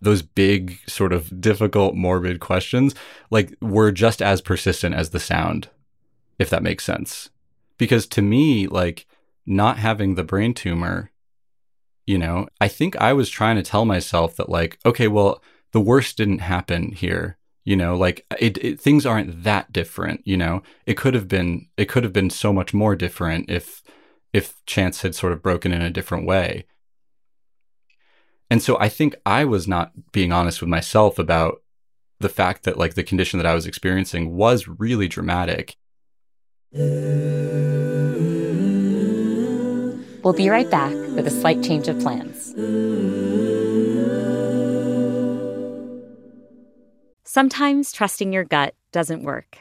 those 0.02 0.22
big 0.22 0.80
sort 0.88 1.14
of 1.14 1.40
difficult 1.40 1.96
morbid 1.96 2.40
questions 2.40 2.94
like 3.30 3.56
were 3.62 3.92
just 3.92 4.22
as 4.22 4.42
persistent 4.42 4.96
as 4.96 5.12
the 5.12 5.20
sound 5.20 5.70
if 6.40 6.50
that 6.50 6.64
makes 6.64 6.84
sense. 6.84 7.30
Because 7.78 8.08
to 8.08 8.22
me 8.22 8.68
like 8.68 9.06
not 9.46 9.78
having 9.78 10.16
the 10.16 10.24
brain 10.24 10.54
tumor 10.54 11.12
you 12.06 12.18
know 12.18 12.48
i 12.62 12.68
think 12.68 12.96
i 12.98 13.14
was 13.14 13.30
trying 13.30 13.56
to 13.56 13.64
tell 13.64 13.86
myself 13.86 14.36
that 14.36 14.50
like 14.50 14.80
okay 14.86 15.08
well 15.08 15.42
the 15.72 15.82
worst 15.82 16.18
didn't 16.18 16.40
happen 16.40 16.92
here 16.92 17.38
you 17.64 17.76
know 17.76 17.96
like 17.96 18.26
it, 18.40 18.58
it, 18.58 18.80
things 18.80 19.06
aren't 19.06 19.44
that 19.44 19.72
different 19.72 20.22
you 20.26 20.38
know? 20.38 20.62
It 20.86 20.98
could 20.98 21.14
have 21.14 21.28
been 21.28 21.68
it 21.78 21.86
could 21.86 22.04
have 22.04 22.14
been 22.14 22.30
so 22.30 22.54
much 22.54 22.74
more 22.74 22.96
different 22.96 23.50
if 23.50 23.82
if 24.32 24.64
chance 24.66 25.02
had 25.02 25.16
sort 25.16 25.34
of 25.34 25.44
broken 25.44 25.72
in 25.72 25.82
a 25.82 25.90
different 25.90 26.26
way. 26.26 26.66
And 28.50 28.62
so 28.62 28.78
i 28.80 28.90
think 28.90 29.16
i 29.26 29.44
was 29.46 29.68
not 29.68 29.92
being 30.12 30.32
honest 30.32 30.62
with 30.62 30.70
myself 30.70 31.18
about 31.18 31.62
the 32.20 32.30
fact 32.30 32.64
that 32.64 32.78
like 32.78 32.94
the 32.94 33.04
condition 33.04 33.38
that 33.40 33.48
i 33.48 33.56
was 33.56 33.66
experiencing 33.66 34.36
was 34.36 34.68
really 34.68 35.08
dramatic. 35.08 35.76
We'll 40.24 40.34
be 40.34 40.50
right 40.50 40.70
back 40.70 40.94
with 41.16 41.28
a 41.28 41.32
slight 41.32 41.62
change 41.62 41.88
of 41.90 42.00
plans 42.00 42.54
Sometimes 47.34 47.92
trusting 47.92 48.32
your 48.32 48.44
gut 48.44 48.76
doesn't 48.92 49.24
work. 49.24 49.58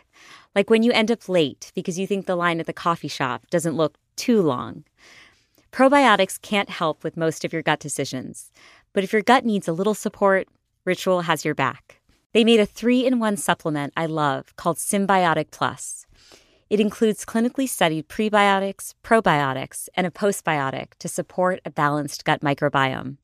Like 0.54 0.68
when 0.68 0.82
you 0.82 0.92
end 0.92 1.10
up 1.10 1.26
late 1.26 1.72
because 1.74 1.98
you 1.98 2.06
think 2.06 2.26
the 2.26 2.36
line 2.36 2.60
at 2.60 2.66
the 2.66 2.74
coffee 2.74 3.08
shop 3.08 3.46
doesn't 3.48 3.78
look 3.78 3.96
too 4.14 4.42
long. 4.42 4.84
Probiotics 5.72 6.38
can't 6.42 6.68
help 6.68 7.02
with 7.02 7.16
most 7.16 7.46
of 7.46 7.52
your 7.54 7.62
gut 7.62 7.80
decisions, 7.80 8.52
but 8.92 9.04
if 9.04 9.12
your 9.14 9.22
gut 9.22 9.46
needs 9.46 9.68
a 9.68 9.72
little 9.72 9.94
support, 9.94 10.48
Ritual 10.84 11.22
has 11.22 11.46
your 11.46 11.54
back. 11.54 12.02
They 12.34 12.44
made 12.44 12.60
a 12.60 12.66
three 12.66 13.06
in 13.06 13.18
one 13.18 13.38
supplement 13.38 13.94
I 13.96 14.04
love 14.04 14.54
called 14.56 14.76
Synbiotic 14.76 15.50
Plus. 15.50 16.04
It 16.68 16.78
includes 16.78 17.24
clinically 17.24 17.66
studied 17.66 18.06
prebiotics, 18.06 18.92
probiotics, 19.02 19.88
and 19.94 20.06
a 20.06 20.10
postbiotic 20.10 20.88
to 20.98 21.08
support 21.08 21.62
a 21.64 21.70
balanced 21.70 22.26
gut 22.26 22.42
microbiome. 22.42 23.16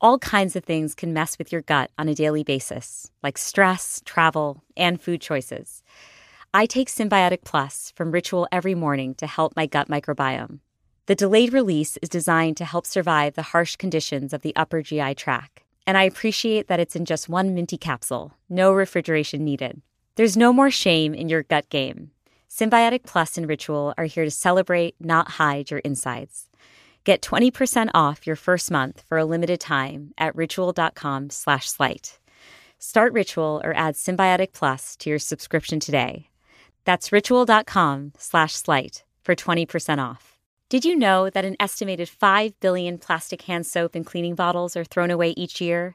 All 0.00 0.20
kinds 0.20 0.54
of 0.54 0.62
things 0.62 0.94
can 0.94 1.12
mess 1.12 1.38
with 1.38 1.50
your 1.50 1.62
gut 1.62 1.90
on 1.98 2.08
a 2.08 2.14
daily 2.14 2.44
basis, 2.44 3.10
like 3.20 3.36
stress, 3.36 4.00
travel, 4.04 4.62
and 4.76 5.00
food 5.00 5.20
choices. 5.20 5.82
I 6.54 6.66
take 6.66 6.88
Synbiotic 6.88 7.42
Plus 7.42 7.92
from 7.96 8.12
Ritual 8.12 8.46
every 8.52 8.76
morning 8.76 9.14
to 9.16 9.26
help 9.26 9.56
my 9.56 9.66
gut 9.66 9.88
microbiome. 9.88 10.60
The 11.06 11.16
delayed 11.16 11.52
release 11.52 11.96
is 12.00 12.08
designed 12.08 12.56
to 12.58 12.64
help 12.64 12.86
survive 12.86 13.34
the 13.34 13.50
harsh 13.50 13.74
conditions 13.74 14.32
of 14.32 14.42
the 14.42 14.54
upper 14.54 14.82
GI 14.82 15.16
tract, 15.16 15.62
and 15.84 15.98
I 15.98 16.04
appreciate 16.04 16.68
that 16.68 16.78
it's 16.78 16.94
in 16.94 17.04
just 17.04 17.28
one 17.28 17.52
minty 17.52 17.76
capsule, 17.76 18.34
no 18.48 18.72
refrigeration 18.72 19.44
needed. 19.44 19.82
There's 20.14 20.36
no 20.36 20.52
more 20.52 20.70
shame 20.70 21.12
in 21.12 21.28
your 21.28 21.42
gut 21.42 21.68
game. 21.70 22.12
Synbiotic 22.48 23.02
Plus 23.04 23.36
and 23.36 23.48
Ritual 23.48 23.94
are 23.98 24.04
here 24.04 24.24
to 24.24 24.30
celebrate, 24.30 24.94
not 25.00 25.32
hide 25.32 25.72
your 25.72 25.80
insides. 25.80 26.48
Get 27.08 27.22
20% 27.22 27.88
off 27.94 28.26
your 28.26 28.36
first 28.36 28.70
month 28.70 29.02
for 29.08 29.16
a 29.16 29.24
limited 29.24 29.60
time 29.60 30.12
at 30.18 30.36
ritual.com 30.36 31.30
slash 31.30 31.66
slight. 31.70 32.18
Start 32.78 33.14
Ritual 33.14 33.62
or 33.64 33.72
add 33.74 33.94
Synbiotic 33.94 34.52
Plus 34.52 34.94
to 34.96 35.08
your 35.08 35.18
subscription 35.18 35.80
today. 35.80 36.28
That's 36.84 37.10
ritual.com 37.10 38.12
slash 38.18 38.52
slight 38.56 39.04
for 39.22 39.34
20% 39.34 40.04
off. 40.04 40.36
Did 40.68 40.84
you 40.84 40.94
know 40.96 41.30
that 41.30 41.46
an 41.46 41.56
estimated 41.58 42.10
5 42.10 42.60
billion 42.60 42.98
plastic 42.98 43.40
hand 43.40 43.64
soap 43.66 43.94
and 43.94 44.04
cleaning 44.04 44.34
bottles 44.34 44.76
are 44.76 44.84
thrown 44.84 45.10
away 45.10 45.30
each 45.30 45.62
year? 45.62 45.94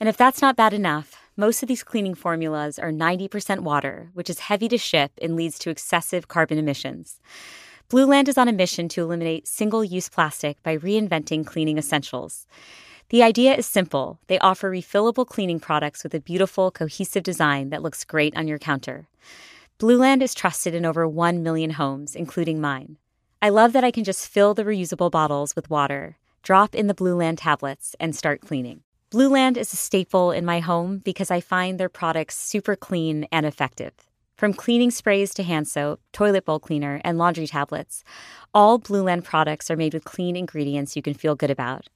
And 0.00 0.08
if 0.08 0.16
that's 0.16 0.40
not 0.40 0.56
bad 0.56 0.72
enough, 0.72 1.14
most 1.36 1.62
of 1.62 1.68
these 1.68 1.84
cleaning 1.84 2.14
formulas 2.14 2.78
are 2.78 2.90
90% 2.90 3.60
water, 3.60 4.08
which 4.14 4.30
is 4.30 4.38
heavy 4.38 4.68
to 4.68 4.78
ship 4.78 5.12
and 5.20 5.36
leads 5.36 5.58
to 5.58 5.68
excessive 5.68 6.26
carbon 6.26 6.56
emissions. 6.56 7.20
Blueland 7.90 8.28
is 8.28 8.36
on 8.36 8.48
a 8.48 8.52
mission 8.52 8.86
to 8.90 9.00
eliminate 9.00 9.48
single 9.48 9.82
use 9.82 10.10
plastic 10.10 10.62
by 10.62 10.76
reinventing 10.76 11.46
cleaning 11.46 11.78
essentials. 11.78 12.46
The 13.08 13.22
idea 13.22 13.54
is 13.54 13.64
simple 13.64 14.18
they 14.26 14.38
offer 14.40 14.70
refillable 14.70 15.26
cleaning 15.26 15.58
products 15.58 16.04
with 16.04 16.12
a 16.12 16.20
beautiful, 16.20 16.70
cohesive 16.70 17.22
design 17.22 17.70
that 17.70 17.80
looks 17.80 18.04
great 18.04 18.36
on 18.36 18.46
your 18.46 18.58
counter. 18.58 19.08
Blueland 19.78 20.20
is 20.20 20.34
trusted 20.34 20.74
in 20.74 20.84
over 20.84 21.08
1 21.08 21.42
million 21.42 21.70
homes, 21.70 22.14
including 22.14 22.60
mine. 22.60 22.98
I 23.40 23.48
love 23.48 23.72
that 23.72 23.84
I 23.84 23.90
can 23.90 24.04
just 24.04 24.28
fill 24.28 24.52
the 24.52 24.64
reusable 24.64 25.10
bottles 25.10 25.56
with 25.56 25.70
water, 25.70 26.18
drop 26.42 26.74
in 26.74 26.88
the 26.88 26.94
Blueland 26.94 27.38
tablets, 27.38 27.96
and 27.98 28.14
start 28.14 28.42
cleaning. 28.42 28.82
Blueland 29.10 29.56
is 29.56 29.72
a 29.72 29.76
staple 29.76 30.30
in 30.30 30.44
my 30.44 30.60
home 30.60 30.98
because 30.98 31.30
I 31.30 31.40
find 31.40 31.80
their 31.80 31.88
products 31.88 32.36
super 32.36 32.76
clean 32.76 33.26
and 33.32 33.46
effective. 33.46 34.07
From 34.38 34.54
cleaning 34.54 34.92
sprays 34.92 35.34
to 35.34 35.42
hand 35.42 35.66
soap, 35.66 36.00
toilet 36.12 36.44
bowl 36.44 36.60
cleaner, 36.60 37.00
and 37.04 37.18
laundry 37.18 37.48
tablets, 37.48 38.04
all 38.54 38.78
Blueland 38.78 39.24
products 39.24 39.68
are 39.68 39.76
made 39.76 39.92
with 39.92 40.04
clean 40.04 40.36
ingredients 40.36 40.94
you 40.94 41.02
can 41.02 41.14
feel 41.14 41.34
good 41.34 41.50
about. 41.50 41.88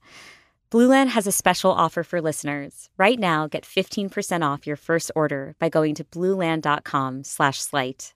Blueland 0.69 1.07
has 1.09 1.25
a 1.25 1.31
special 1.31 1.71
offer 1.71 2.03
for 2.03 2.19
listeners. 2.19 2.89
Right 2.97 3.17
now, 3.17 3.47
get 3.47 3.63
15% 3.63 4.41
off 4.41 4.67
your 4.67 4.75
first 4.75 5.09
order 5.15 5.55
by 5.57 5.69
going 5.69 5.95
to 5.95 6.03
blueland.com 6.03 7.23
slash 7.23 7.61
slight. 7.61 8.13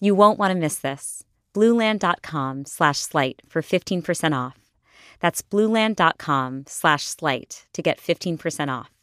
You 0.00 0.16
won't 0.16 0.38
want 0.38 0.50
to 0.50 0.58
miss 0.58 0.78
this. 0.80 1.22
blueland.com 1.54 2.64
slash 2.64 2.98
slight 2.98 3.40
for 3.48 3.62
15% 3.62 4.36
off. 4.36 4.58
That's 5.20 5.42
blueland.com 5.42 6.64
slash 6.66 7.04
slight 7.04 7.66
to 7.72 7.82
get 7.82 7.98
15% 7.98 8.68
off. 8.68 8.93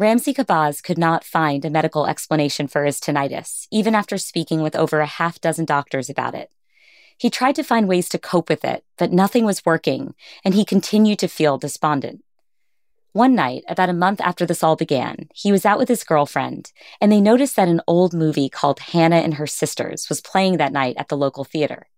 Ramsey 0.00 0.32
Khabbaz 0.32 0.82
could 0.82 0.96
not 0.96 1.24
find 1.24 1.62
a 1.62 1.68
medical 1.68 2.06
explanation 2.06 2.68
for 2.68 2.86
his 2.86 3.00
tinnitus, 3.00 3.68
even 3.70 3.94
after 3.94 4.16
speaking 4.16 4.62
with 4.62 4.74
over 4.74 5.00
a 5.00 5.06
half 5.06 5.38
dozen 5.42 5.66
doctors 5.66 6.08
about 6.08 6.34
it. 6.34 6.50
He 7.18 7.28
tried 7.28 7.54
to 7.56 7.62
find 7.62 7.86
ways 7.86 8.08
to 8.08 8.18
cope 8.18 8.48
with 8.48 8.64
it, 8.64 8.82
but 8.96 9.12
nothing 9.12 9.44
was 9.44 9.66
working, 9.66 10.14
and 10.42 10.54
he 10.54 10.64
continued 10.64 11.18
to 11.18 11.28
feel 11.28 11.58
despondent. 11.58 12.24
One 13.12 13.34
night, 13.34 13.62
about 13.68 13.90
a 13.90 13.92
month 13.92 14.22
after 14.22 14.46
this 14.46 14.62
all 14.62 14.74
began, 14.74 15.28
he 15.34 15.52
was 15.52 15.66
out 15.66 15.78
with 15.78 15.90
his 15.90 16.02
girlfriend, 16.02 16.72
and 16.98 17.12
they 17.12 17.20
noticed 17.20 17.56
that 17.56 17.68
an 17.68 17.82
old 17.86 18.14
movie 18.14 18.48
called 18.48 18.80
Hannah 18.80 19.16
and 19.16 19.34
Her 19.34 19.46
Sisters 19.46 20.08
was 20.08 20.22
playing 20.22 20.56
that 20.56 20.72
night 20.72 20.96
at 20.96 21.08
the 21.08 21.16
local 21.18 21.44
theater. 21.44 21.88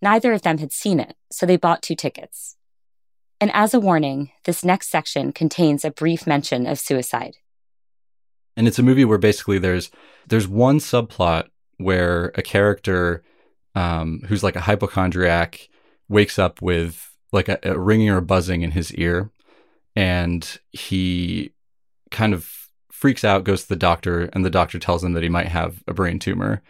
Neither 0.00 0.32
of 0.32 0.40
them 0.40 0.56
had 0.56 0.72
seen 0.72 0.98
it, 0.98 1.14
so 1.30 1.44
they 1.44 1.58
bought 1.58 1.82
two 1.82 1.94
tickets. 1.94 2.56
And 3.40 3.50
as 3.52 3.74
a 3.74 3.80
warning, 3.80 4.30
this 4.44 4.64
next 4.64 4.90
section 4.90 5.32
contains 5.32 5.84
a 5.84 5.90
brief 5.90 6.26
mention 6.26 6.66
of 6.66 6.78
suicide. 6.78 7.36
And 8.56 8.68
it's 8.68 8.78
a 8.78 8.82
movie 8.82 9.04
where 9.04 9.18
basically 9.18 9.58
there's 9.58 9.90
there's 10.28 10.48
one 10.48 10.78
subplot 10.78 11.48
where 11.78 12.32
a 12.36 12.42
character 12.42 13.22
um, 13.74 14.22
who's 14.28 14.44
like 14.44 14.56
a 14.56 14.60
hypochondriac 14.60 15.68
wakes 16.08 16.38
up 16.38 16.62
with 16.62 17.14
like 17.32 17.48
a, 17.48 17.58
a 17.64 17.78
ringing 17.78 18.08
or 18.10 18.18
a 18.18 18.22
buzzing 18.22 18.62
in 18.62 18.70
his 18.70 18.94
ear, 18.94 19.30
and 19.96 20.58
he 20.70 21.52
kind 22.10 22.32
of 22.32 22.68
freaks 22.92 23.24
out, 23.24 23.44
goes 23.44 23.62
to 23.62 23.68
the 23.68 23.76
doctor, 23.76 24.30
and 24.32 24.44
the 24.44 24.50
doctor 24.50 24.78
tells 24.78 25.02
him 25.02 25.14
that 25.14 25.22
he 25.22 25.28
might 25.28 25.48
have 25.48 25.82
a 25.88 25.92
brain 25.92 26.20
tumor, 26.20 26.62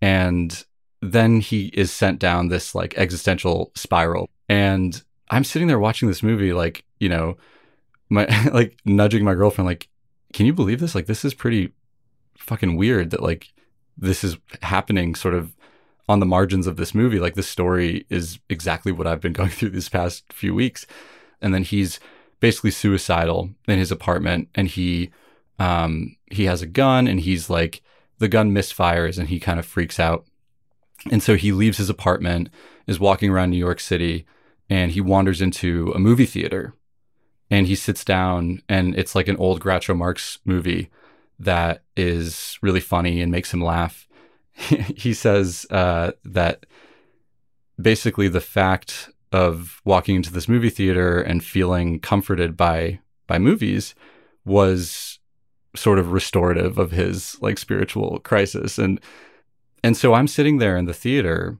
and 0.00 0.64
then 1.02 1.40
he 1.40 1.66
is 1.74 1.92
sent 1.92 2.18
down 2.18 2.48
this 2.48 2.74
like 2.74 2.96
existential 2.96 3.70
spiral. 3.74 4.28
And 4.48 5.02
I'm 5.30 5.44
sitting 5.44 5.68
there 5.68 5.78
watching 5.78 6.08
this 6.08 6.22
movie, 6.22 6.52
like, 6.52 6.84
you 6.98 7.08
know, 7.08 7.38
my 8.08 8.26
like 8.52 8.76
nudging 8.84 9.24
my 9.24 9.34
girlfriend, 9.34 9.66
like, 9.66 9.88
can 10.32 10.46
you 10.46 10.52
believe 10.52 10.80
this? 10.80 10.94
Like, 10.94 11.06
this 11.06 11.24
is 11.24 11.34
pretty 11.34 11.72
fucking 12.40 12.76
weird 12.76 13.10
that 13.10 13.22
like 13.22 13.52
this 13.96 14.24
is 14.24 14.38
happening 14.62 15.14
sort 15.14 15.34
of 15.34 15.54
on 16.08 16.20
the 16.20 16.26
margins 16.26 16.66
of 16.66 16.76
this 16.76 16.94
movie. 16.94 17.20
Like 17.20 17.34
this 17.34 17.48
story 17.48 18.06
is 18.08 18.40
exactly 18.48 18.90
what 18.90 19.06
I've 19.06 19.20
been 19.20 19.32
going 19.40 19.50
through 19.50 19.70
these 19.70 19.88
past 19.88 20.32
few 20.32 20.54
weeks. 20.54 20.86
And 21.40 21.54
then 21.54 21.62
he's 21.62 22.00
basically 22.40 22.70
suicidal 22.70 23.50
in 23.68 23.78
his 23.78 23.92
apartment 23.92 24.48
and 24.54 24.66
he 24.66 25.10
um 25.58 26.16
he 26.30 26.46
has 26.46 26.62
a 26.62 26.66
gun 26.66 27.06
and 27.06 27.20
he's 27.20 27.50
like 27.50 27.82
the 28.18 28.28
gun 28.28 28.50
misfires 28.52 29.18
and 29.18 29.28
he 29.28 29.38
kind 29.38 29.58
of 29.58 29.66
freaks 29.66 30.00
out. 30.00 30.24
And 31.10 31.22
so 31.22 31.36
he 31.36 31.52
leaves 31.52 31.78
his 31.78 31.88
apartment, 31.88 32.50
is 32.86 33.00
walking 33.00 33.30
around 33.30 33.50
New 33.50 33.56
York 33.56 33.80
City, 33.80 34.26
and 34.70 34.92
he 34.92 35.00
wanders 35.00 35.42
into 35.42 35.92
a 35.94 35.98
movie 35.98 36.24
theater 36.24 36.74
and 37.50 37.66
he 37.66 37.74
sits 37.74 38.04
down 38.04 38.62
and 38.68 38.96
it's 38.96 39.16
like 39.16 39.28
an 39.28 39.36
old 39.36 39.60
Groucho 39.60 39.96
Marx 39.96 40.38
movie 40.44 40.88
that 41.40 41.82
is 41.96 42.58
really 42.62 42.80
funny 42.80 43.20
and 43.20 43.32
makes 43.32 43.52
him 43.52 43.62
laugh. 43.62 44.06
he 44.54 45.12
says 45.12 45.66
uh, 45.70 46.12
that 46.24 46.64
basically 47.80 48.28
the 48.28 48.40
fact 48.40 49.10
of 49.32 49.80
walking 49.84 50.16
into 50.16 50.32
this 50.32 50.48
movie 50.48 50.70
theater 50.70 51.20
and 51.20 51.44
feeling 51.44 51.98
comforted 51.98 52.56
by 52.56 53.00
by 53.26 53.38
movies 53.38 53.94
was 54.44 55.18
sort 55.76 55.98
of 55.98 56.12
restorative 56.12 56.78
of 56.78 56.90
his 56.90 57.40
like 57.40 57.56
spiritual 57.56 58.18
crisis 58.20 58.76
and 58.76 59.00
and 59.84 59.96
so 59.96 60.14
I'm 60.14 60.26
sitting 60.26 60.58
there 60.58 60.76
in 60.76 60.86
the 60.86 60.92
theater 60.92 61.58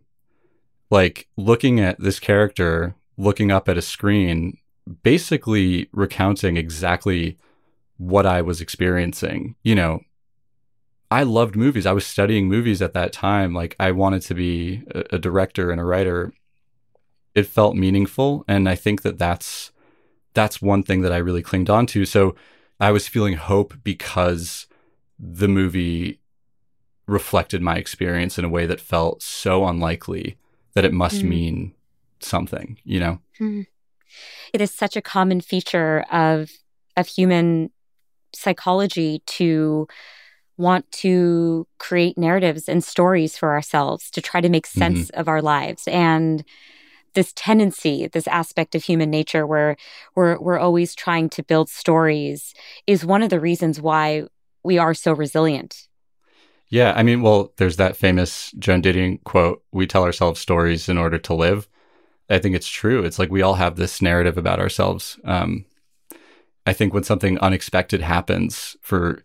like 0.91 1.29
looking 1.37 1.79
at 1.79 2.01
this 2.01 2.19
character 2.19 2.97
looking 3.21 3.53
up 3.53 3.69
at 3.69 3.79
a 3.79 3.83
screen 3.83 4.57
basically 5.03 5.89
recounting 5.93 6.57
exactly 6.57 7.39
what 7.99 8.27
I 8.27 8.43
was 8.43 8.61
experiencing. 8.61 9.57
You 9.63 9.75
know, 9.75 10.01
I 11.11 11.23
loved 11.23 11.57
movies. 11.57 11.87
I 11.87 11.93
was 11.93 12.07
studying 12.07 12.49
movies 12.49 12.81
at 12.81 12.95
that 12.95 13.13
time. 13.13 13.55
Like 13.55 13.77
I 13.79 13.91
wanted 13.91 14.23
to 14.23 14.35
be 14.35 14.83
a, 14.95 15.17
a 15.17 15.19
director 15.19 15.71
and 15.71 15.81
a 15.81 15.85
writer. 15.85 16.33
It 17.35 17.47
felt 17.47 17.77
meaningful, 17.77 18.45
and 18.49 18.69
I 18.69 18.75
think 18.75 19.03
that 19.03 19.19
that's 19.19 19.71
that's 20.35 20.63
one 20.63 20.83
thing 20.83 21.03
that 21.03 21.13
I 21.13 21.19
really 21.19 21.43
clinged 21.43 21.71
on 21.71 21.87
to. 21.87 22.05
So 22.05 22.35
I 22.81 22.91
was 22.91 23.09
feeling 23.09 23.35
hope 23.35 23.75
because 23.85 24.67
the 25.19 25.49
movie 25.49 26.21
reflected 27.07 27.61
my 27.61 27.77
experience 27.77 28.39
in 28.39 28.45
a 28.45 28.49
way 28.49 28.67
that 28.67 28.81
felt 28.81 29.23
so 29.23 29.67
unlikely 29.67 30.39
that 30.75 30.85
it 30.85 30.93
must 30.93 31.23
mm. 31.23 31.29
mean 31.29 31.75
something, 32.23 32.79
you 32.85 33.01
know? 33.01 33.19
Mm. 33.41 33.67
It 34.53 34.61
is 34.61 34.73
such 34.73 34.97
a 34.97 35.03
common 35.03 35.41
feature 35.41 36.05
of 36.11 36.51
of 36.97 37.07
human 37.07 37.71
psychology 38.35 39.23
to 39.27 39.87
want 40.57 40.91
to 40.93 41.67
create 41.79 42.19
narratives 42.19 42.69
and 42.69 42.85
stories 42.85 43.37
for 43.37 43.53
ourselves 43.53 44.11
to 44.11 44.21
try 44.21 44.41
to 44.41 44.49
make 44.49 44.67
sense 44.67 45.11
mm-hmm. 45.11 45.21
of 45.21 45.27
our 45.27 45.41
lives 45.41 45.89
and 45.89 46.45
this 47.15 47.33
tendency 47.35 48.07
this 48.09 48.29
aspect 48.29 48.75
of 48.75 48.85
human 48.85 49.11
nature 49.11 49.47
where 49.47 49.77
we're 50.15 50.39
we're 50.39 50.59
always 50.59 50.95
trying 50.95 51.29
to 51.31 51.43
build 51.43 51.69
stories 51.69 52.55
is 52.87 53.05
one 53.05 53.23
of 53.23 53.31
the 53.31 53.41
reasons 53.41 53.81
why 53.81 54.23
we 54.63 54.77
are 54.77 54.95
so 54.95 55.13
resilient 55.13 55.89
yeah 56.69 56.93
i 56.95 57.03
mean 57.03 57.23
well 57.23 57.53
there's 57.57 57.77
that 57.77 57.97
famous 57.97 58.53
joan 58.59 58.83
didion 58.83 59.23
quote 59.25 59.63
we 59.73 59.87
tell 59.87 60.05
ourselves 60.05 60.41
stories 60.41 60.89
in 60.89 60.99
order 60.99 61.19
to 61.19 61.35
live 61.35 61.69
I 62.31 62.39
think 62.39 62.55
it's 62.55 62.69
true. 62.69 63.05
It's 63.05 63.19
like 63.19 63.31
we 63.31 63.43
all 63.43 63.55
have 63.55 63.77
this 63.77 64.01
narrative 64.01 64.39
about 64.39 64.61
ourselves. 64.61 65.19
Um, 65.25 65.65
I 66.65 66.73
think 66.73 66.95
when 66.95 67.03
something 67.03 67.39
unexpected 67.41 68.01
happens 68.01 68.77
for 68.81 69.23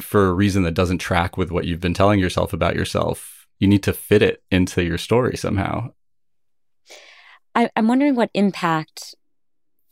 for 0.00 0.28
a 0.28 0.32
reason 0.32 0.62
that 0.62 0.72
doesn't 0.72 0.98
track 0.98 1.36
with 1.36 1.50
what 1.50 1.66
you've 1.66 1.80
been 1.80 1.92
telling 1.92 2.18
yourself 2.18 2.54
about 2.54 2.74
yourself, 2.74 3.46
you 3.58 3.68
need 3.68 3.82
to 3.82 3.92
fit 3.92 4.22
it 4.22 4.42
into 4.50 4.82
your 4.82 4.96
story 4.96 5.36
somehow. 5.36 5.92
I, 7.54 7.68
I'm 7.76 7.88
wondering 7.88 8.14
what 8.14 8.30
impact 8.32 9.14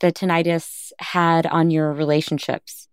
the 0.01 0.11
tinnitus 0.11 0.93
had 0.99 1.47
on 1.47 1.71
your 1.71 1.93
relationships. 1.93 2.89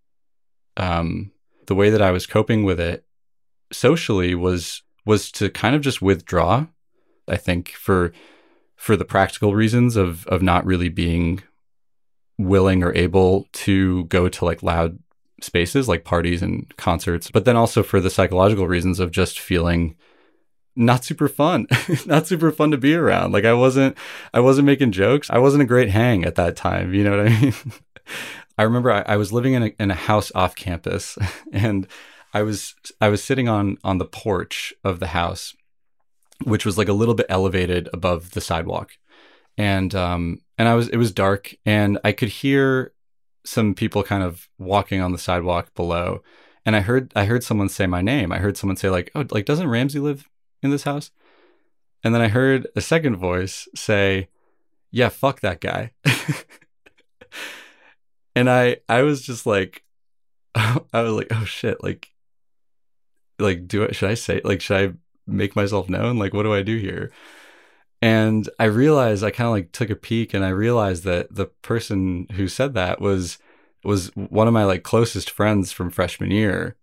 Um, 0.76 1.32
the 1.68 1.76
way 1.76 1.90
that 1.90 2.02
I 2.02 2.12
was 2.12 2.26
coping 2.26 2.64
with 2.64 2.80
it 2.80 3.06
socially 3.72 4.36
was 4.36 4.84
was 5.06 5.32
to 5.32 5.50
kind 5.50 5.76
of 5.76 5.82
just 5.82 6.02
withdraw. 6.02 6.68
I 7.30 7.38
think 7.38 7.70
for 7.70 8.12
for 8.78 8.96
the 8.96 9.06
practical 9.06 9.54
reasons 9.54 9.96
of 9.98 10.26
of 10.28 10.42
not 10.42 10.66
really 10.66 10.90
being 10.90 11.44
willing 12.38 12.84
or 12.84 12.94
able 12.96 13.48
to 13.52 14.06
go 14.06 14.30
to 14.30 14.46
like 14.46 14.64
loud 14.64 15.00
spaces 15.42 15.88
like 15.88 16.04
parties 16.04 16.42
and 16.42 16.76
concerts, 16.78 17.30
but 17.30 17.46
then 17.46 17.56
also 17.56 17.84
for 17.84 18.00
the 18.00 18.10
psychological 18.10 18.68
reasons 18.68 19.00
of 19.00 19.12
just 19.12 19.40
feeling 19.40 19.96
not 20.76 21.04
super 21.04 21.28
fun, 21.28 21.68
not 22.06 22.28
super 22.28 22.52
fun 22.52 22.72
to 22.72 22.78
be 22.78 22.94
around. 22.94 23.32
Like 23.32 23.46
I 23.46 23.54
wasn't, 23.54 23.98
I 24.34 24.40
wasn't 24.40 24.68
making 24.68 24.92
jokes. 24.92 25.30
I 25.30 25.40
wasn't 25.40 25.64
a 25.64 25.68
great 25.68 25.90
hang 25.90 26.24
at 26.24 26.36
that 26.36 26.56
time. 26.56 26.94
You 26.94 27.04
know 27.04 27.18
what 27.18 27.28
I 27.28 27.42
mean? 27.42 27.54
I 28.60 28.64
remember 28.64 28.92
I, 28.92 29.04
I 29.08 29.18
was 29.18 29.34
living 29.34 29.54
in 29.54 29.64
a, 29.64 29.72
in 29.80 29.92
a 29.92 29.96
house 29.96 30.32
off 30.34 30.56
campus 30.56 31.18
and 31.52 31.88
I 32.34 32.44
was, 32.44 32.76
I 33.02 33.10
was 33.10 33.24
sitting 33.24 33.48
on, 33.48 33.78
on 33.84 33.98
the 33.98 34.06
porch 34.06 34.74
of 34.84 35.00
the 35.00 35.08
house 35.08 35.56
which 36.44 36.66
was 36.66 36.78
like 36.78 36.88
a 36.88 36.94
little 36.94 37.14
bit 37.14 37.26
elevated 37.30 37.90
above 37.94 38.32
the 38.32 38.42
sidewalk. 38.42 38.92
And 39.58 39.94
um 39.96 40.42
and 40.58 40.68
I 40.68 40.76
was 40.76 40.88
it 40.90 40.98
was 40.98 41.12
dark 41.12 41.56
and 41.66 42.00
I 42.04 42.12
could 42.12 42.30
hear 42.30 42.94
some 43.46 43.74
people 43.74 44.04
kind 44.04 44.24
of 44.24 44.50
walking 44.58 45.02
on 45.02 45.12
the 45.12 45.18
sidewalk 45.18 45.74
below. 45.74 46.22
And 46.66 46.76
I 46.76 46.82
heard 46.82 47.12
I 47.16 47.26
heard 47.26 47.44
someone 47.44 47.70
say 47.70 47.88
my 47.88 48.02
name. 48.02 48.32
I 48.32 48.40
heard 48.40 48.58
someone 48.58 48.76
say 48.76 48.90
like, 48.90 49.12
"Oh, 49.16 49.26
like 49.32 49.46
doesn't 49.46 49.70
Ramsey 49.70 50.00
live 50.00 50.30
in 50.62 50.70
this 50.70 50.84
house?" 50.84 51.12
And 52.04 52.14
then 52.14 52.22
I 52.22 52.28
heard 52.28 52.68
a 52.76 52.82
second 52.82 53.18
voice 53.18 53.68
say, 53.74 54.28
"Yeah, 54.92 55.10
fuck 55.10 55.40
that 55.42 55.62
guy." 55.62 55.94
and 58.36 58.50
I 58.50 58.78
I 58.90 59.04
was 59.04 59.22
just 59.22 59.46
like 59.46 59.84
I 60.56 60.82
was 60.94 61.14
like, 61.14 61.28
"Oh 61.32 61.46
shit, 61.46 61.82
like 61.82 62.12
like 63.40 63.68
do 63.68 63.84
it 63.84 63.96
should 63.96 64.10
I 64.10 64.16
say 64.16 64.42
like 64.44 64.62
should 64.62 64.78
I 64.78 64.94
make 65.28 65.56
myself 65.56 65.90
known? 65.90 66.18
Like, 66.18 66.34
what 66.34 66.44
do 66.44 66.54
I 66.54 66.62
do 66.62 66.78
here? 66.78 67.12
And 68.02 68.50
I 68.60 68.66
realized 68.66 69.24
I 69.24 69.32
kind 69.32 69.48
of 69.48 69.54
like 69.54 69.72
took 69.72 69.90
a 69.90 69.96
peek 69.96 70.34
and 70.34 70.46
I 70.46 70.50
realized 70.50 71.04
that 71.04 71.34
the 71.34 71.48
person 71.48 72.28
who 72.34 72.48
said 72.48 72.74
that 72.76 73.02
was 73.02 73.40
was 73.84 74.10
one 74.16 74.48
of 74.48 74.54
my 74.54 74.66
like 74.66 74.84
closest 74.84 75.30
friends 75.30 75.72
from 75.72 75.90
freshman 75.90 76.32
year. 76.32 76.76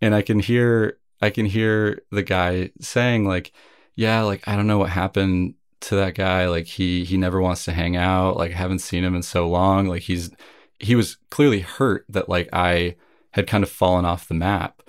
And 0.00 0.14
I 0.14 0.22
can 0.22 0.40
hear 0.40 0.98
I 1.22 1.30
can 1.30 1.46
hear 1.46 2.02
the 2.10 2.22
guy 2.22 2.70
saying 2.80 3.24
like, 3.26 3.52
yeah, 3.94 4.22
like 4.22 4.46
I 4.46 4.56
don't 4.56 4.66
know 4.66 4.78
what 4.78 4.90
happened 4.90 5.54
to 5.82 5.96
that 5.96 6.14
guy. 6.14 6.48
Like 6.48 6.66
he 6.66 7.04
he 7.04 7.16
never 7.16 7.40
wants 7.40 7.64
to 7.64 7.72
hang 7.72 7.96
out. 7.96 8.36
Like 8.36 8.52
I 8.52 8.56
haven't 8.56 8.80
seen 8.80 9.04
him 9.04 9.14
in 9.14 9.22
so 9.22 9.48
long. 9.48 9.86
Like 9.86 10.02
he's 10.02 10.30
he 10.78 10.94
was 10.94 11.16
clearly 11.30 11.60
hurt 11.60 12.04
that 12.10 12.28
like 12.28 12.48
I 12.52 12.96
had 13.30 13.46
kind 13.46 13.64
of 13.64 13.70
fallen 13.70 14.04
off 14.04 14.28
the 14.28 14.34
map. 14.34 14.82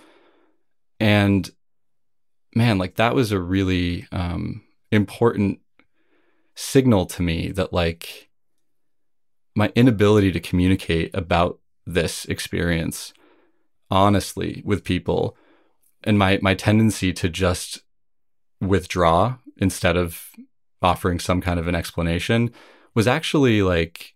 And 1.00 1.50
man, 2.56 2.78
like 2.78 2.96
that 2.96 3.16
was 3.16 3.32
a 3.32 3.40
really 3.40 4.08
um, 4.12 4.64
important 4.92 5.60
signal 6.56 7.06
to 7.06 7.22
me 7.22 7.52
that 7.52 7.72
like 7.72 8.30
my 9.56 9.72
inability 9.76 10.32
to 10.32 10.40
communicate 10.40 11.12
about 11.14 11.60
this 11.86 12.26
experience 12.26 13.14
honestly 13.90 14.62
with 14.66 14.84
people 14.84 15.38
and 16.04 16.18
my 16.18 16.40
my 16.42 16.54
tendency 16.54 17.14
to 17.14 17.30
just 17.30 17.84
withdraw 18.60 19.36
instead 19.58 19.96
of 19.96 20.32
offering 20.82 21.20
some 21.20 21.42
kind 21.42 21.60
of 21.60 21.68
an 21.68 21.76
explanation 21.76 22.52
was 22.96 23.08
actually 23.08 23.62
like 23.62 24.16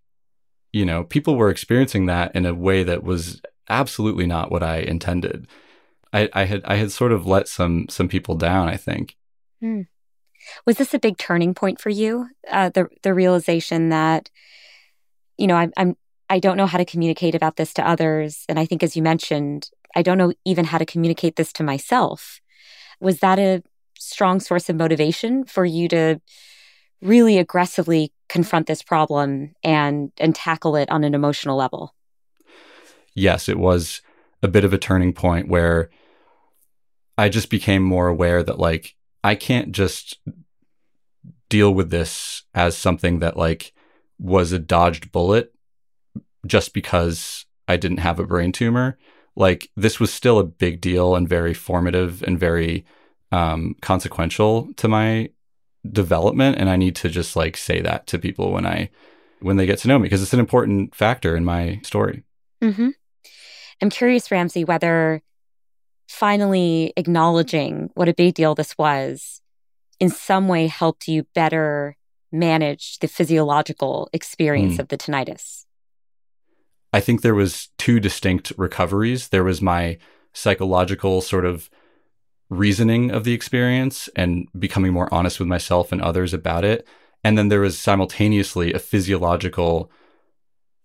you 0.73 0.85
know 0.85 1.03
people 1.03 1.35
were 1.35 1.49
experiencing 1.49 2.07
that 2.07 2.35
in 2.35 2.45
a 2.45 2.53
way 2.53 2.83
that 2.83 3.03
was 3.03 3.41
absolutely 3.69 4.25
not 4.25 4.51
what 4.51 4.63
I 4.63 4.77
intended 4.77 5.47
I, 6.13 6.29
I 6.33 6.43
had 6.45 6.61
I 6.65 6.75
had 6.75 6.91
sort 6.91 7.11
of 7.11 7.25
let 7.25 7.47
some 7.47 7.87
some 7.89 8.07
people 8.07 8.35
down. 8.35 8.67
I 8.67 8.77
think. 8.77 9.17
Hmm. 9.59 9.81
Was 10.65 10.77
this 10.77 10.93
a 10.93 10.99
big 10.99 11.17
turning 11.17 11.53
point 11.53 11.79
for 11.79 11.89
you? 11.89 12.27
Uh, 12.49 12.69
the 12.69 12.87
the 13.03 13.13
realization 13.13 13.89
that, 13.89 14.29
you 15.37 15.47
know, 15.47 15.55
I'm 15.55 15.71
I'm 15.77 15.95
I 16.29 16.39
don't 16.39 16.57
know 16.57 16.65
how 16.65 16.77
to 16.77 16.85
communicate 16.85 17.35
about 17.35 17.57
this 17.57 17.73
to 17.75 17.87
others, 17.87 18.45
and 18.49 18.59
I 18.59 18.65
think, 18.65 18.83
as 18.83 18.95
you 18.95 19.03
mentioned, 19.03 19.69
I 19.95 20.01
don't 20.01 20.17
know 20.17 20.33
even 20.45 20.65
how 20.65 20.77
to 20.77 20.85
communicate 20.85 21.35
this 21.35 21.53
to 21.53 21.63
myself. 21.63 22.39
Was 22.99 23.19
that 23.19 23.39
a 23.39 23.63
strong 23.97 24.39
source 24.39 24.69
of 24.69 24.75
motivation 24.75 25.45
for 25.45 25.65
you 25.65 25.87
to 25.89 26.19
really 27.01 27.37
aggressively 27.37 28.11
confront 28.29 28.67
this 28.67 28.81
problem 28.81 29.53
and 29.63 30.11
and 30.17 30.35
tackle 30.35 30.75
it 30.75 30.89
on 30.89 31.03
an 31.03 31.13
emotional 31.13 31.57
level? 31.57 31.93
Yes, 33.13 33.49
it 33.49 33.59
was 33.59 34.01
a 34.41 34.47
bit 34.47 34.63
of 34.63 34.73
a 34.73 34.77
turning 34.77 35.13
point 35.13 35.47
where 35.47 35.89
I 37.21 37.29
just 37.29 37.51
became 37.51 37.83
more 37.83 38.07
aware 38.07 38.41
that 38.41 38.57
like 38.57 38.95
I 39.23 39.35
can't 39.35 39.71
just 39.71 40.19
deal 41.49 41.71
with 41.71 41.91
this 41.91 42.43
as 42.55 42.75
something 42.75 43.19
that 43.19 43.37
like 43.37 43.73
was 44.17 44.51
a 44.51 44.57
dodged 44.57 45.11
bullet 45.11 45.53
just 46.47 46.73
because 46.73 47.45
I 47.67 47.77
didn't 47.77 47.97
have 47.97 48.19
a 48.19 48.25
brain 48.25 48.51
tumor. 48.51 48.97
Like 49.35 49.69
this 49.75 49.99
was 49.99 50.11
still 50.11 50.39
a 50.39 50.43
big 50.43 50.81
deal 50.81 51.15
and 51.15 51.29
very 51.29 51.53
formative 51.53 52.23
and 52.23 52.39
very 52.39 52.85
um, 53.31 53.75
consequential 53.81 54.73
to 54.77 54.87
my 54.87 55.29
development 55.89 56.57
and 56.59 56.69
i 56.69 56.75
need 56.75 56.95
to 56.95 57.09
just 57.09 57.35
like 57.35 57.57
say 57.57 57.81
that 57.81 58.05
to 58.05 58.19
people 58.19 58.51
when 58.51 58.67
i 58.67 58.87
when 59.39 59.57
they 59.57 59.65
get 59.65 59.79
to 59.79 59.87
know 59.87 59.97
me 59.97 60.03
because 60.03 60.21
it's 60.21 60.33
an 60.33 60.39
important 60.39 60.93
factor 60.93 61.35
in 61.35 61.43
my 61.43 61.79
story 61.83 62.23
mm-hmm. 62.61 62.89
i'm 63.81 63.89
curious 63.89 64.29
ramsey 64.29 64.63
whether 64.63 65.23
finally 66.11 66.93
acknowledging 66.97 67.89
what 67.93 68.09
a 68.09 68.13
big 68.13 68.33
deal 68.33 68.55
this 68.55 68.77
was 68.77 69.41
in 69.99 70.09
some 70.09 70.47
way 70.47 70.67
helped 70.67 71.07
you 71.07 71.25
better 71.33 71.95
manage 72.31 72.99
the 72.99 73.07
physiological 73.07 74.09
experience 74.13 74.75
mm. 74.75 74.79
of 74.79 74.87
the 74.89 74.97
tinnitus 74.97 75.65
i 76.93 76.99
think 76.99 77.21
there 77.21 77.35
was 77.35 77.69
two 77.77 77.99
distinct 77.99 78.51
recoveries 78.57 79.29
there 79.29 79.43
was 79.43 79.61
my 79.61 79.97
psychological 80.33 81.21
sort 81.21 81.45
of 81.45 81.69
reasoning 82.51 83.11
of 83.11 83.23
the 83.23 83.33
experience 83.33 84.09
and 84.15 84.47
becoming 84.59 84.91
more 84.91 85.11
honest 85.11 85.39
with 85.39 85.47
myself 85.47 85.91
and 85.91 86.01
others 86.01 86.33
about 86.33 86.65
it. 86.65 86.85
And 87.23 87.37
then 87.37 87.47
there 87.47 87.61
was 87.61 87.79
simultaneously 87.79 88.73
a 88.73 88.79
physiological 88.79 89.89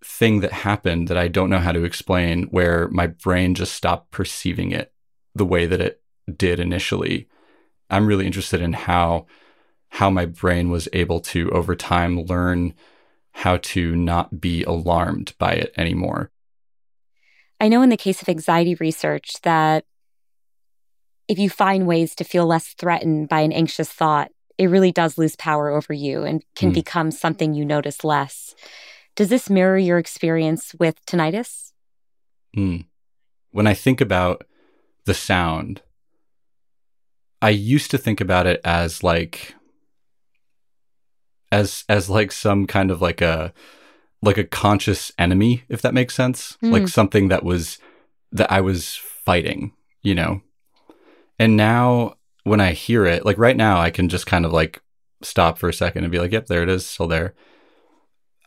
thing 0.03 0.39
that 0.39 0.53
happened 0.53 1.09
that 1.09 1.17
I 1.17 1.27
don't 1.27 1.49
know 1.49 1.59
how 1.59 1.73
to 1.73 1.83
explain 1.83 2.43
where 2.43 2.87
my 2.89 3.07
brain 3.07 3.53
just 3.53 3.73
stopped 3.73 4.11
perceiving 4.11 4.71
it 4.71 4.93
the 5.37 5.45
way 5.45 5.65
that 5.65 5.81
it 5.81 6.01
did 6.35 6.59
initially. 6.59 7.27
I'm 7.89 8.07
really 8.07 8.25
interested 8.25 8.61
in 8.61 8.73
how 8.73 9.25
how 9.89 10.09
my 10.09 10.25
brain 10.25 10.69
was 10.69 10.89
able 10.91 11.21
to 11.21 11.49
over 11.51 11.75
time 11.75 12.21
learn 12.23 12.73
how 13.31 13.57
to 13.57 13.95
not 13.95 14.41
be 14.41 14.63
alarmed 14.63 15.33
by 15.37 15.53
it 15.53 15.73
anymore. 15.77 16.31
I 17.61 17.69
know 17.69 17.81
in 17.81 17.89
the 17.89 17.97
case 17.97 18.21
of 18.21 18.29
anxiety 18.29 18.75
research 18.75 19.41
that 19.43 19.85
if 21.27 21.39
you 21.39 21.49
find 21.49 21.87
ways 21.87 22.15
to 22.15 22.23
feel 22.23 22.45
less 22.45 22.67
threatened 22.67 23.29
by 23.29 23.41
an 23.41 23.51
anxious 23.51 23.91
thought, 23.91 24.31
it 24.57 24.67
really 24.67 24.91
does 24.91 25.17
lose 25.17 25.35
power 25.35 25.69
over 25.69 25.93
you 25.93 26.23
and 26.23 26.43
can 26.55 26.71
mm. 26.71 26.75
become 26.75 27.11
something 27.11 27.53
you 27.53 27.63
notice 27.63 28.03
less. 28.03 28.55
Does 29.15 29.29
this 29.29 29.49
mirror 29.49 29.77
your 29.77 29.97
experience 29.97 30.73
with 30.79 31.03
tinnitus? 31.05 31.73
Mm. 32.55 32.85
When 33.51 33.67
I 33.67 33.73
think 33.73 34.01
about 34.01 34.46
the 35.07 35.15
sound, 35.15 35.81
I 37.41 37.49
used 37.49 37.89
to 37.91 37.97
think 37.97 38.21
about 38.21 38.45
it 38.45 38.61
as 38.63 39.03
like 39.03 39.55
as 41.51 41.83
as 41.89 42.09
like 42.09 42.31
some 42.31 42.67
kind 42.67 42.91
of 42.91 43.01
like 43.01 43.21
a 43.21 43.53
like 44.21 44.37
a 44.37 44.43
conscious 44.43 45.11
enemy 45.17 45.63
if 45.69 45.81
that 45.81 45.93
makes 45.93 46.13
sense 46.13 46.57
mm. 46.61 46.71
like 46.71 46.87
something 46.87 47.29
that 47.29 47.43
was 47.43 47.77
that 48.33 48.51
I 48.51 48.59
was 48.59 48.95
fighting 48.95 49.71
you 50.01 50.13
know 50.13 50.41
and 51.39 51.55
now 51.55 52.17
when 52.47 52.61
I 52.61 52.71
hear 52.71 53.05
it, 53.05 53.25
like 53.25 53.37
right 53.37 53.55
now, 53.55 53.79
I 53.79 53.91
can 53.91 54.09
just 54.09 54.25
kind 54.25 54.45
of 54.45 54.53
like 54.53 54.81
stop 55.21 55.57
for 55.57 55.69
a 55.69 55.73
second 55.73 56.03
and 56.03 56.11
be 56.11 56.19
like, 56.19 56.31
yep, 56.31 56.47
there 56.47 56.63
it 56.63 56.69
is, 56.69 56.85
still 56.85 57.07
there. 57.07 57.33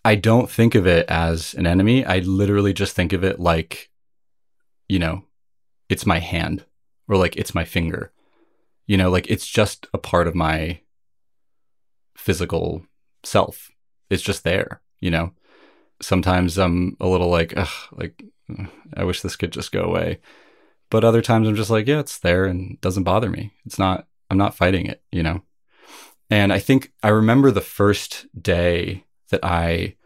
I 0.04 0.14
don't 0.14 0.50
think 0.50 0.74
of 0.74 0.86
it 0.86 1.06
as 1.08 1.54
an 1.54 1.66
enemy. 1.66 2.04
I 2.04 2.20
literally 2.20 2.72
just 2.72 2.96
think 2.96 3.12
of 3.12 3.22
it 3.22 3.38
like, 3.38 3.90
you 4.88 4.98
know, 4.98 5.24
it's 5.90 6.07
my 6.07 6.20
hand 6.20 6.64
or 7.09 7.16
like 7.16 7.37
it's 7.37 7.55
my 7.55 7.64
finger. 7.64 8.12
You 8.87 8.96
know, 8.96 9.11
like 9.11 9.29
it's 9.29 9.46
just 9.46 9.87
a 9.92 9.98
part 9.98 10.26
of 10.26 10.35
my 10.35 10.81
physical 12.16 12.87
self. 13.22 13.70
It's 14.09 14.22
just 14.22 14.44
there, 14.44 14.81
you 15.00 15.11
know. 15.11 15.33
Sometimes 16.00 16.57
I'm 16.57 16.96
a 17.00 17.07
little 17.07 17.29
like, 17.29 17.53
ugh, 17.57 17.68
like 17.92 18.24
I 18.96 19.05
wish 19.05 19.20
this 19.20 19.37
could 19.37 19.53
just 19.53 19.72
go 19.72 19.83
away. 19.83 20.20
But 20.90 21.05
other 21.05 21.22
times 21.22 21.46
I'm 21.46 21.57
just 21.57 21.70
like, 21.70 21.87
yeah, 21.87 22.00
it's 22.00 22.18
there 22.18 22.46
and 22.46 22.72
it 22.72 22.81
doesn't 22.81 23.05
bother 23.05 23.29
me. 23.29 23.53
It's 23.66 23.79
not, 23.79 24.07
I'm 24.31 24.38
not 24.38 24.57
fighting 24.57 24.87
it, 24.87 25.03
you 25.12 25.22
know? 25.22 25.42
And 26.31 26.53
I 26.53 26.59
think 26.59 26.92
I 27.03 27.09
remember 27.09 27.50
the 27.50 27.61
first 27.61 28.26
day 28.40 29.05
that 29.31 29.44
I 29.44 29.96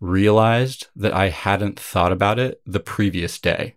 realized 0.00 0.88
that 0.96 1.12
I 1.12 1.28
hadn't 1.28 1.78
thought 1.78 2.12
about 2.12 2.38
it 2.38 2.60
the 2.66 2.80
previous 2.80 3.38
day. 3.38 3.76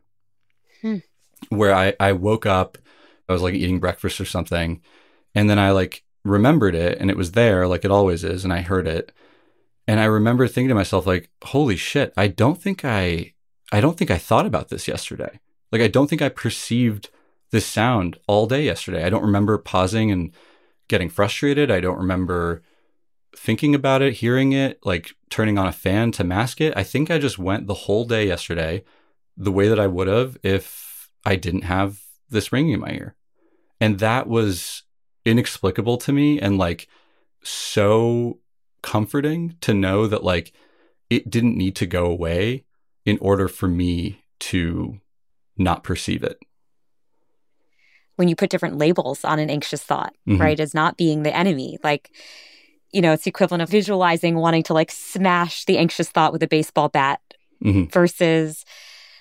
Where 1.50 1.74
I, 1.74 1.94
I 2.00 2.14
woke 2.14 2.46
up, 2.46 2.78
I 3.28 3.34
was 3.34 3.42
like 3.42 3.54
eating 3.54 3.80
breakfast 3.80 4.20
or 4.22 4.26
something, 4.26 4.82
and 5.36 5.50
then 5.50 5.60
I 5.60 5.72
like 5.72 6.04
remembered 6.24 6.76
it 6.76 6.98
and 7.00 7.10
it 7.10 7.18
was 7.18 7.32
there 7.32 7.68
like 7.68 7.86
it 7.86 7.92
always 7.92 8.24
is, 8.24 8.44
and 8.44 8.54
I 8.54 8.62
heard 8.62 8.88
it. 8.88 9.12
And 9.88 10.00
I 10.00 10.06
remember 10.06 10.48
thinking 10.48 10.70
to 10.70 10.76
myself, 10.76 11.08
like, 11.08 11.30
holy 11.44 11.76
shit, 11.76 12.14
I 12.16 12.28
don't 12.28 12.62
think 12.62 12.86
I 12.86 13.34
I 13.72 13.82
don't 13.82 13.98
think 13.98 14.12
I 14.12 14.18
thought 14.18 14.46
about 14.46 14.70
this 14.70 14.88
yesterday. 14.88 15.40
Like 15.72 15.82
I 15.82 15.88
don't 15.88 16.10
think 16.10 16.22
I 16.22 16.30
perceived 16.30 17.10
this 17.52 17.66
sound 17.66 18.18
all 18.28 18.48
day 18.48 18.64
yesterday. 18.64 19.04
I 19.04 19.10
don't 19.10 19.24
remember 19.24 19.58
pausing 19.58 20.12
and 20.12 20.32
getting 20.88 21.10
frustrated. 21.10 21.72
I 21.72 21.80
don't 21.80 21.98
remember 21.98 22.64
thinking 23.36 23.76
about 23.76 24.02
it, 24.02 24.14
hearing 24.14 24.54
it, 24.54 24.80
like 24.84 25.14
turning 25.30 25.58
on 25.58 25.68
a 25.68 25.72
fan 25.72 26.12
to 26.14 26.24
mask 26.24 26.62
it. 26.62 26.74
I 26.76 26.84
think 26.84 27.10
I 27.10 27.20
just 27.20 27.38
went 27.38 27.68
the 27.68 27.74
whole 27.74 28.06
day 28.06 28.28
yesterday 28.28 28.84
the 29.38 29.52
way 29.52 29.70
that 29.70 29.80
I 29.80 29.88
would 29.88 30.08
have 30.08 30.38
if 30.44 30.89
I 31.26 31.36
didn't 31.36 31.64
have 31.64 32.00
this 32.30 32.52
ringing 32.52 32.74
in 32.74 32.80
my 32.80 32.92
ear. 32.92 33.16
And 33.80 34.00
that 34.00 34.28
was 34.28 34.84
inexplicable 35.26 35.98
to 35.98 36.12
me 36.12 36.40
and 36.40 36.58
like 36.58 36.88
so 37.44 38.40
comforting 38.82 39.56
to 39.62 39.74
know 39.74 40.08
that 40.08 40.24
like 40.24 40.54
it 41.10 41.30
didn't 41.30 41.58
need 41.58 41.76
to 41.78 41.86
go 41.86 42.06
away 42.06 42.66
in 43.06 43.18
order 43.20 43.48
for 43.48 43.68
me 43.68 44.24
to 44.40 45.00
not 45.58 45.84
perceive 45.84 46.24
it. 46.24 46.40
When 48.16 48.28
you 48.28 48.36
put 48.36 48.50
different 48.50 48.78
labels 48.78 49.24
on 49.24 49.40
an 49.40 49.50
anxious 49.50 49.82
thought, 49.82 50.14
mm-hmm. 50.28 50.42
right, 50.42 50.60
as 50.60 50.74
not 50.74 50.98
being 50.98 51.24
the 51.24 51.36
enemy, 51.36 51.78
like, 51.84 52.12
you 52.92 53.02
know, 53.02 53.14
it's 53.14 53.24
the 53.24 53.30
equivalent 53.30 53.62
of 53.62 53.70
visualizing 53.70 54.36
wanting 54.36 54.64
to 54.64 54.74
like 54.74 54.92
smash 54.92 55.66
the 55.66 55.78
anxious 55.78 56.10
thought 56.10 56.34
with 56.34 56.44
a 56.44 56.48
baseball 56.48 56.90
bat 56.90 57.22
mm-hmm. 57.64 57.86
versus 57.86 58.66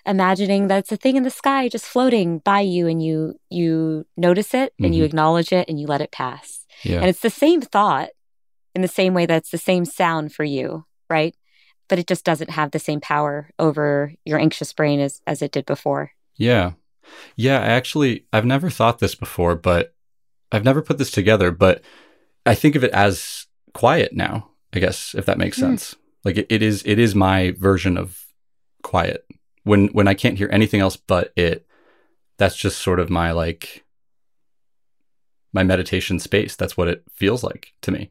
imagining 0.09 0.68
that 0.68 0.79
it's 0.79 0.92
a 0.92 0.97
thing 0.97 1.16
in 1.16 1.23
the 1.23 1.31
sky 1.31 1.68
just 1.68 1.85
floating 1.85 2.38
by 2.38 2.61
you 2.61 2.87
and 2.87 3.03
you 3.03 3.38
you 3.51 4.07
notice 4.16 4.55
it 4.55 4.73
and 4.79 4.87
mm-hmm. 4.87 4.94
you 4.94 5.05
acknowledge 5.05 5.53
it 5.53 5.68
and 5.68 5.79
you 5.79 5.87
let 5.87 6.01
it 6.01 6.11
pass. 6.11 6.66
Yeah. 6.83 6.97
And 6.97 7.07
it's 7.07 7.21
the 7.21 7.31
same 7.31 7.61
thought 7.61 8.11
in 8.75 8.83
the 8.83 8.88
same 8.88 9.14
way 9.14 9.27
that's 9.27 9.51
the 9.51 9.59
same 9.59 9.85
sound 9.85 10.33
for 10.33 10.44
you, 10.44 10.87
right? 11.11 11.37
But 11.88 11.99
it 11.99 12.07
just 12.07 12.25
doesn't 12.25 12.51
have 12.51 12.71
the 12.71 12.79
same 12.79 13.01
power 13.01 13.51
over 13.59 14.12
your 14.25 14.38
anxious 14.38 14.73
brain 14.73 15.01
as 15.01 15.21
as 15.27 15.42
it 15.42 15.53
did 15.53 15.66
before. 15.66 16.12
Yeah. 16.37 16.73
Yeah, 17.37 17.61
I 17.61 17.66
actually 17.66 18.27
I've 18.33 18.47
never 18.47 18.71
thought 18.71 18.99
this 18.99 19.14
before, 19.14 19.55
but 19.55 19.94
I've 20.51 20.64
never 20.64 20.83
put 20.83 20.99
this 20.99 21.11
together, 21.11 21.51
but 21.51 21.83
I 22.47 22.55
think 22.55 22.75
of 22.75 22.85
it 22.85 22.92
as 22.92 23.47
quiet 23.75 24.14
now, 24.14 24.51
I 24.73 24.79
guess, 24.79 25.14
if 25.14 25.27
that 25.27 25.38
makes 25.38 25.59
mm. 25.59 25.61
sense. 25.61 25.97
Like 26.25 26.38
it, 26.38 26.47
it 26.49 26.62
is 26.62 26.83
it 26.85 26.99
is 26.99 27.14
my 27.14 27.53
version 27.53 27.97
of 27.97 28.25
quiet. 28.83 29.25
When 29.68 29.88
when 29.88 30.09
I 30.09 30.14
can't 30.14 30.38
hear 30.38 30.48
anything 30.50 30.81
else 30.81 30.96
but 30.96 31.33
it, 31.37 31.66
that's 32.38 32.57
just 32.57 32.81
sort 32.81 33.00
of 33.00 33.11
my 33.11 33.33
like 33.33 33.85
my 35.52 35.62
meditation 35.62 36.18
space. 36.18 36.57
That's 36.57 36.76
what 36.76 36.88
it 36.88 37.02
feels 37.12 37.44
like 37.44 37.74
to 37.83 37.90
me. 37.90 38.11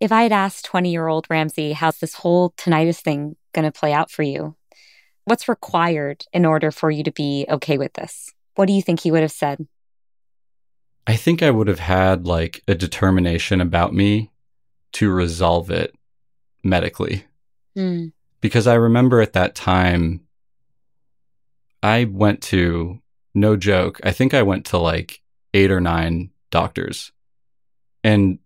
If 0.00 0.12
I 0.12 0.22
had 0.22 0.32
asked 0.32 0.64
20 0.64 0.90
year 0.90 1.08
old 1.08 1.26
Ramsey, 1.28 1.72
how's 1.72 1.98
this 1.98 2.14
whole 2.14 2.50
tinnitus 2.52 3.00
thing 3.00 3.36
going 3.52 3.64
to 3.64 3.78
play 3.78 3.92
out 3.92 4.10
for 4.10 4.22
you? 4.22 4.56
What's 5.24 5.48
required 5.48 6.24
in 6.32 6.46
order 6.46 6.70
for 6.70 6.90
you 6.90 7.04
to 7.04 7.12
be 7.12 7.44
okay 7.50 7.76
with 7.76 7.92
this? 7.94 8.32
What 8.54 8.66
do 8.66 8.72
you 8.72 8.82
think 8.82 9.00
he 9.00 9.10
would 9.10 9.22
have 9.22 9.32
said? 9.32 9.66
I 11.06 11.16
think 11.16 11.42
I 11.42 11.50
would 11.50 11.68
have 11.68 11.80
had 11.80 12.26
like 12.26 12.62
a 12.68 12.74
determination 12.74 13.60
about 13.60 13.92
me 13.92 14.30
to 14.92 15.10
resolve 15.10 15.70
it 15.70 15.94
medically. 16.62 17.24
Mm. 17.76 18.12
Because 18.40 18.66
I 18.66 18.74
remember 18.74 19.20
at 19.20 19.32
that 19.32 19.54
time, 19.54 20.20
I 21.82 22.04
went 22.04 22.42
to, 22.44 23.00
no 23.34 23.56
joke, 23.56 24.00
I 24.02 24.12
think 24.12 24.34
I 24.34 24.42
went 24.42 24.66
to 24.66 24.78
like 24.78 25.20
eight 25.54 25.70
or 25.70 25.80
nine 25.80 26.30
doctors. 26.50 27.12
And 28.04 28.38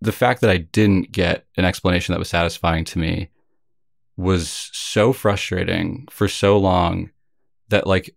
the 0.00 0.12
fact 0.12 0.40
that 0.42 0.50
I 0.50 0.58
didn't 0.58 1.12
get 1.12 1.46
an 1.56 1.64
explanation 1.64 2.12
that 2.12 2.18
was 2.18 2.28
satisfying 2.28 2.84
to 2.86 2.98
me 2.98 3.30
was 4.16 4.70
so 4.72 5.12
frustrating 5.12 6.06
for 6.10 6.28
so 6.28 6.58
long 6.58 7.10
that 7.68 7.86
like 7.86 8.14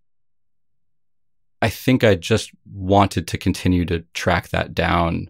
I 1.61 1.69
think 1.69 2.03
I 2.03 2.15
just 2.15 2.51
wanted 2.71 3.27
to 3.27 3.37
continue 3.37 3.85
to 3.85 4.05
track 4.13 4.49
that 4.49 4.73
down. 4.73 5.29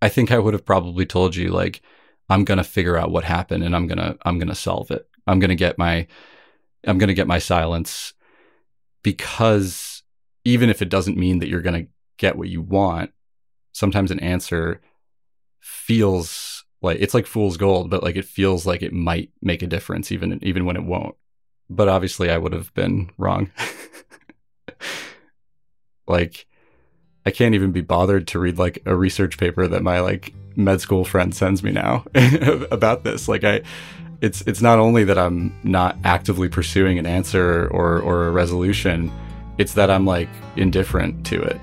I 0.00 0.08
think 0.08 0.30
I 0.30 0.38
would 0.38 0.54
have 0.54 0.64
probably 0.64 1.04
told 1.04 1.34
you 1.34 1.48
like 1.48 1.82
I'm 2.28 2.44
going 2.44 2.58
to 2.58 2.64
figure 2.64 2.96
out 2.96 3.10
what 3.10 3.24
happened 3.24 3.62
and 3.62 3.74
I'm 3.74 3.86
going 3.86 3.98
to 3.98 4.16
I'm 4.22 4.38
going 4.38 4.48
to 4.48 4.54
solve 4.54 4.90
it. 4.90 5.08
I'm 5.26 5.38
going 5.38 5.50
to 5.50 5.56
get 5.56 5.78
my 5.78 6.06
I'm 6.86 6.98
going 6.98 7.08
to 7.08 7.14
get 7.14 7.26
my 7.26 7.38
silence 7.38 8.14
because 9.02 10.02
even 10.44 10.70
if 10.70 10.82
it 10.82 10.88
doesn't 10.88 11.16
mean 11.16 11.38
that 11.38 11.48
you're 11.48 11.60
going 11.60 11.84
to 11.84 11.90
get 12.16 12.36
what 12.36 12.48
you 12.48 12.60
want, 12.60 13.12
sometimes 13.72 14.10
an 14.10 14.20
answer 14.20 14.80
feels 15.60 16.64
like 16.80 16.98
it's 17.00 17.14
like 17.14 17.26
fool's 17.26 17.56
gold, 17.56 17.90
but 17.90 18.02
like 18.02 18.16
it 18.16 18.24
feels 18.24 18.66
like 18.66 18.82
it 18.82 18.92
might 18.92 19.30
make 19.40 19.62
a 19.62 19.68
difference 19.68 20.10
even 20.10 20.38
even 20.42 20.64
when 20.64 20.76
it 20.76 20.84
won't. 20.84 21.16
But 21.70 21.88
obviously, 21.88 22.30
I 22.30 22.38
would 22.38 22.52
have 22.52 22.74
been 22.74 23.10
wrong. 23.16 23.50
Like 26.06 26.46
I 27.24 27.30
can't 27.30 27.54
even 27.54 27.72
be 27.72 27.80
bothered 27.80 28.26
to 28.28 28.38
read 28.38 28.58
like 28.58 28.82
a 28.84 28.96
research 28.96 29.38
paper 29.38 29.66
that 29.68 29.82
my 29.82 30.00
like 30.00 30.34
med 30.56 30.80
school 30.80 31.04
friend 31.04 31.34
sends 31.34 31.62
me 31.62 31.72
now 31.72 32.04
about 32.70 33.04
this. 33.04 33.28
Like 33.28 33.44
I 33.44 33.62
it's 34.20 34.42
it's 34.42 34.62
not 34.62 34.78
only 34.78 35.04
that 35.04 35.18
I'm 35.18 35.52
not 35.64 35.96
actively 36.04 36.48
pursuing 36.48 36.98
an 36.98 37.06
answer 37.06 37.68
or 37.68 38.00
or 38.00 38.26
a 38.26 38.30
resolution, 38.30 39.10
it's 39.58 39.74
that 39.74 39.90
I'm 39.90 40.06
like 40.06 40.28
indifferent 40.56 41.26
to 41.26 41.42
it. 41.42 41.60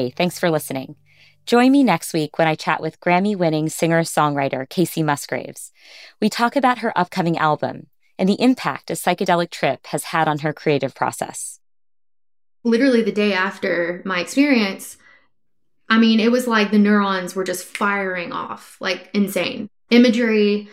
Hey, 0.00 0.08
thanks 0.08 0.38
for 0.38 0.50
listening. 0.50 0.96
Join 1.44 1.70
me 1.72 1.84
next 1.84 2.14
week 2.14 2.38
when 2.38 2.48
I 2.48 2.54
chat 2.54 2.80
with 2.80 3.00
Grammy 3.00 3.36
winning 3.36 3.68
singer 3.68 4.00
songwriter 4.00 4.66
Kacey 4.66 5.04
Musgraves. 5.04 5.72
We 6.22 6.30
talk 6.30 6.56
about 6.56 6.78
her 6.78 6.96
upcoming 6.98 7.36
album 7.36 7.88
and 8.18 8.26
the 8.26 8.40
impact 8.40 8.90
a 8.90 8.94
psychedelic 8.94 9.50
trip 9.50 9.86
has 9.88 10.04
had 10.04 10.26
on 10.26 10.38
her 10.38 10.54
creative 10.54 10.94
process. 10.94 11.60
Literally, 12.64 13.02
the 13.02 13.12
day 13.12 13.34
after 13.34 14.00
my 14.06 14.20
experience, 14.20 14.96
I 15.90 15.98
mean, 15.98 16.18
it 16.18 16.32
was 16.32 16.46
like 16.46 16.70
the 16.70 16.78
neurons 16.78 17.36
were 17.36 17.44
just 17.44 17.66
firing 17.66 18.32
off 18.32 18.78
like 18.80 19.10
insane. 19.12 19.68
Imagery, 19.90 20.70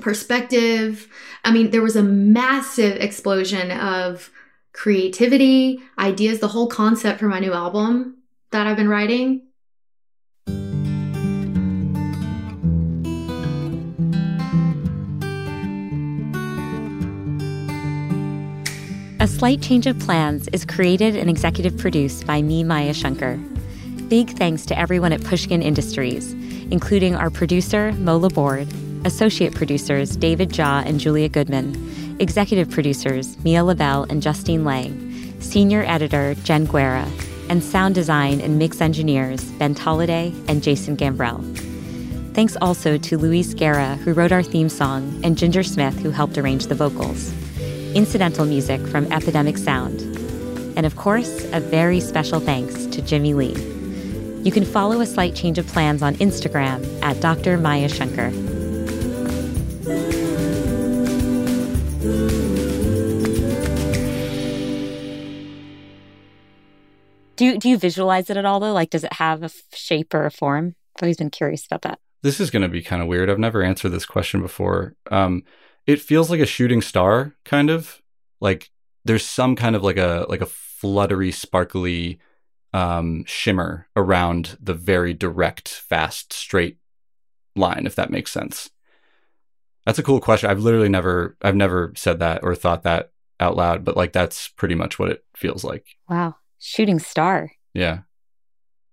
perspective. 0.00 1.06
I 1.44 1.52
mean, 1.52 1.68
there 1.70 1.82
was 1.82 1.96
a 1.96 2.02
massive 2.02 2.96
explosion 2.96 3.72
of 3.72 4.30
creativity, 4.72 5.80
ideas, 5.98 6.38
the 6.38 6.48
whole 6.48 6.68
concept 6.68 7.20
for 7.20 7.28
my 7.28 7.40
new 7.40 7.52
album 7.52 8.16
that 8.50 8.66
I've 8.66 8.76
been 8.76 8.88
writing. 8.88 9.42
A 19.20 19.28
Slight 19.28 19.60
Change 19.60 19.86
of 19.86 19.98
Plans 19.98 20.48
is 20.48 20.64
created 20.64 21.14
and 21.14 21.28
executive 21.28 21.76
produced 21.76 22.26
by 22.26 22.40
me, 22.40 22.64
Maya 22.64 22.94
Shankar. 22.94 23.36
Big 24.08 24.30
thanks 24.30 24.64
to 24.66 24.78
everyone 24.78 25.12
at 25.12 25.22
Pushkin 25.22 25.60
Industries, 25.60 26.32
including 26.70 27.14
our 27.14 27.28
producer, 27.28 27.92
Mo 27.92 28.16
Laborde, 28.16 28.66
associate 29.04 29.54
producers, 29.54 30.16
David 30.16 30.48
Jha 30.48 30.86
and 30.86 30.98
Julia 30.98 31.28
Goodman, 31.28 32.16
executive 32.18 32.70
producers, 32.70 33.38
Mia 33.44 33.62
Lobel 33.62 34.04
and 34.08 34.22
Justine 34.22 34.64
Lang, 34.64 35.38
senior 35.40 35.84
editor, 35.86 36.34
Jen 36.42 36.64
Guerra, 36.64 37.06
and 37.50 37.62
sound 37.62 37.94
design 37.94 38.40
and 38.40 38.58
mix 38.58 38.80
engineers 38.80 39.44
Ben 39.58 39.74
Tolliday 39.74 40.32
and 40.48 40.62
Jason 40.62 40.96
Gambrell. 40.96 41.44
Thanks 42.32 42.56
also 42.62 42.96
to 42.96 43.18
Luis 43.18 43.52
Guerra, 43.54 43.96
who 43.96 44.12
wrote 44.12 44.30
our 44.30 44.42
theme 44.42 44.68
song, 44.68 45.20
and 45.24 45.36
Ginger 45.36 45.64
Smith, 45.64 45.98
who 45.98 46.10
helped 46.10 46.38
arrange 46.38 46.68
the 46.68 46.76
vocals. 46.76 47.32
Incidental 47.94 48.46
music 48.46 48.80
from 48.86 49.12
Epidemic 49.12 49.58
Sound. 49.58 50.00
And 50.76 50.86
of 50.86 50.94
course, 50.94 51.44
a 51.52 51.58
very 51.58 51.98
special 51.98 52.38
thanks 52.38 52.86
to 52.86 53.02
Jimmy 53.02 53.34
Lee. 53.34 53.56
You 54.44 54.52
can 54.52 54.64
follow 54.64 55.00
A 55.00 55.06
Slight 55.06 55.34
Change 55.34 55.58
of 55.58 55.66
Plans 55.66 56.02
on 56.02 56.14
Instagram 56.14 57.02
at 57.02 57.20
Dr. 57.20 57.58
Maya 57.58 57.88
Shankar. 57.88 58.30
Do 67.40 67.46
you, 67.46 67.58
do 67.58 67.70
you 67.70 67.78
visualize 67.78 68.28
it 68.28 68.36
at 68.36 68.44
all 68.44 68.60
though? 68.60 68.74
Like, 68.74 68.90
does 68.90 69.02
it 69.02 69.14
have 69.14 69.40
a 69.40 69.46
f- 69.46 69.62
shape 69.72 70.12
or 70.12 70.26
a 70.26 70.30
form? 70.30 70.74
I've 70.94 71.04
always 71.04 71.16
been 71.16 71.30
curious 71.30 71.64
about 71.64 71.80
that. 71.80 71.98
This 72.20 72.38
is 72.38 72.50
going 72.50 72.60
to 72.60 72.68
be 72.68 72.82
kind 72.82 73.00
of 73.00 73.08
weird. 73.08 73.30
I've 73.30 73.38
never 73.38 73.62
answered 73.62 73.92
this 73.92 74.04
question 74.04 74.42
before. 74.42 74.94
Um, 75.10 75.44
it 75.86 76.02
feels 76.02 76.28
like 76.28 76.40
a 76.40 76.44
shooting 76.46 76.82
star, 76.82 77.34
kind 77.46 77.70
of 77.70 78.02
like 78.42 78.68
there's 79.06 79.24
some 79.24 79.56
kind 79.56 79.74
of 79.74 79.82
like 79.82 79.96
a 79.96 80.26
like 80.28 80.42
a 80.42 80.46
fluttery, 80.46 81.32
sparkly 81.32 82.18
um, 82.74 83.24
shimmer 83.24 83.88
around 83.96 84.58
the 84.60 84.74
very 84.74 85.14
direct, 85.14 85.70
fast, 85.70 86.34
straight 86.34 86.76
line. 87.56 87.86
If 87.86 87.94
that 87.94 88.10
makes 88.10 88.32
sense. 88.32 88.68
That's 89.86 89.98
a 89.98 90.02
cool 90.02 90.20
question. 90.20 90.50
I've 90.50 90.60
literally 90.60 90.90
never 90.90 91.38
I've 91.40 91.56
never 91.56 91.94
said 91.96 92.18
that 92.18 92.42
or 92.42 92.54
thought 92.54 92.82
that 92.82 93.12
out 93.40 93.56
loud, 93.56 93.82
but 93.82 93.96
like 93.96 94.12
that's 94.12 94.48
pretty 94.48 94.74
much 94.74 94.98
what 94.98 95.08
it 95.08 95.24
feels 95.34 95.64
like. 95.64 95.86
Wow. 96.06 96.34
Shooting 96.60 96.98
star. 96.98 97.50
Yeah. 97.74 98.00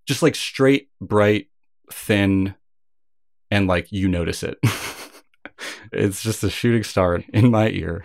Just 0.06 0.22
like 0.22 0.34
straight, 0.34 0.88
bright, 1.00 1.48
thin, 1.92 2.54
and 3.50 3.66
like 3.66 3.92
you 3.92 4.08
notice 4.08 4.42
it. 4.42 4.58
it's 5.92 6.22
just 6.22 6.42
a 6.42 6.50
shooting 6.50 6.82
star 6.82 7.22
in 7.32 7.50
my 7.50 7.68
ear. 7.68 8.04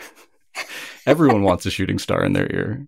Everyone 1.06 1.44
wants 1.44 1.66
a 1.66 1.72
shooting 1.72 1.98
star 1.98 2.24
in 2.24 2.34
their 2.34 2.52
ear. 2.54 2.88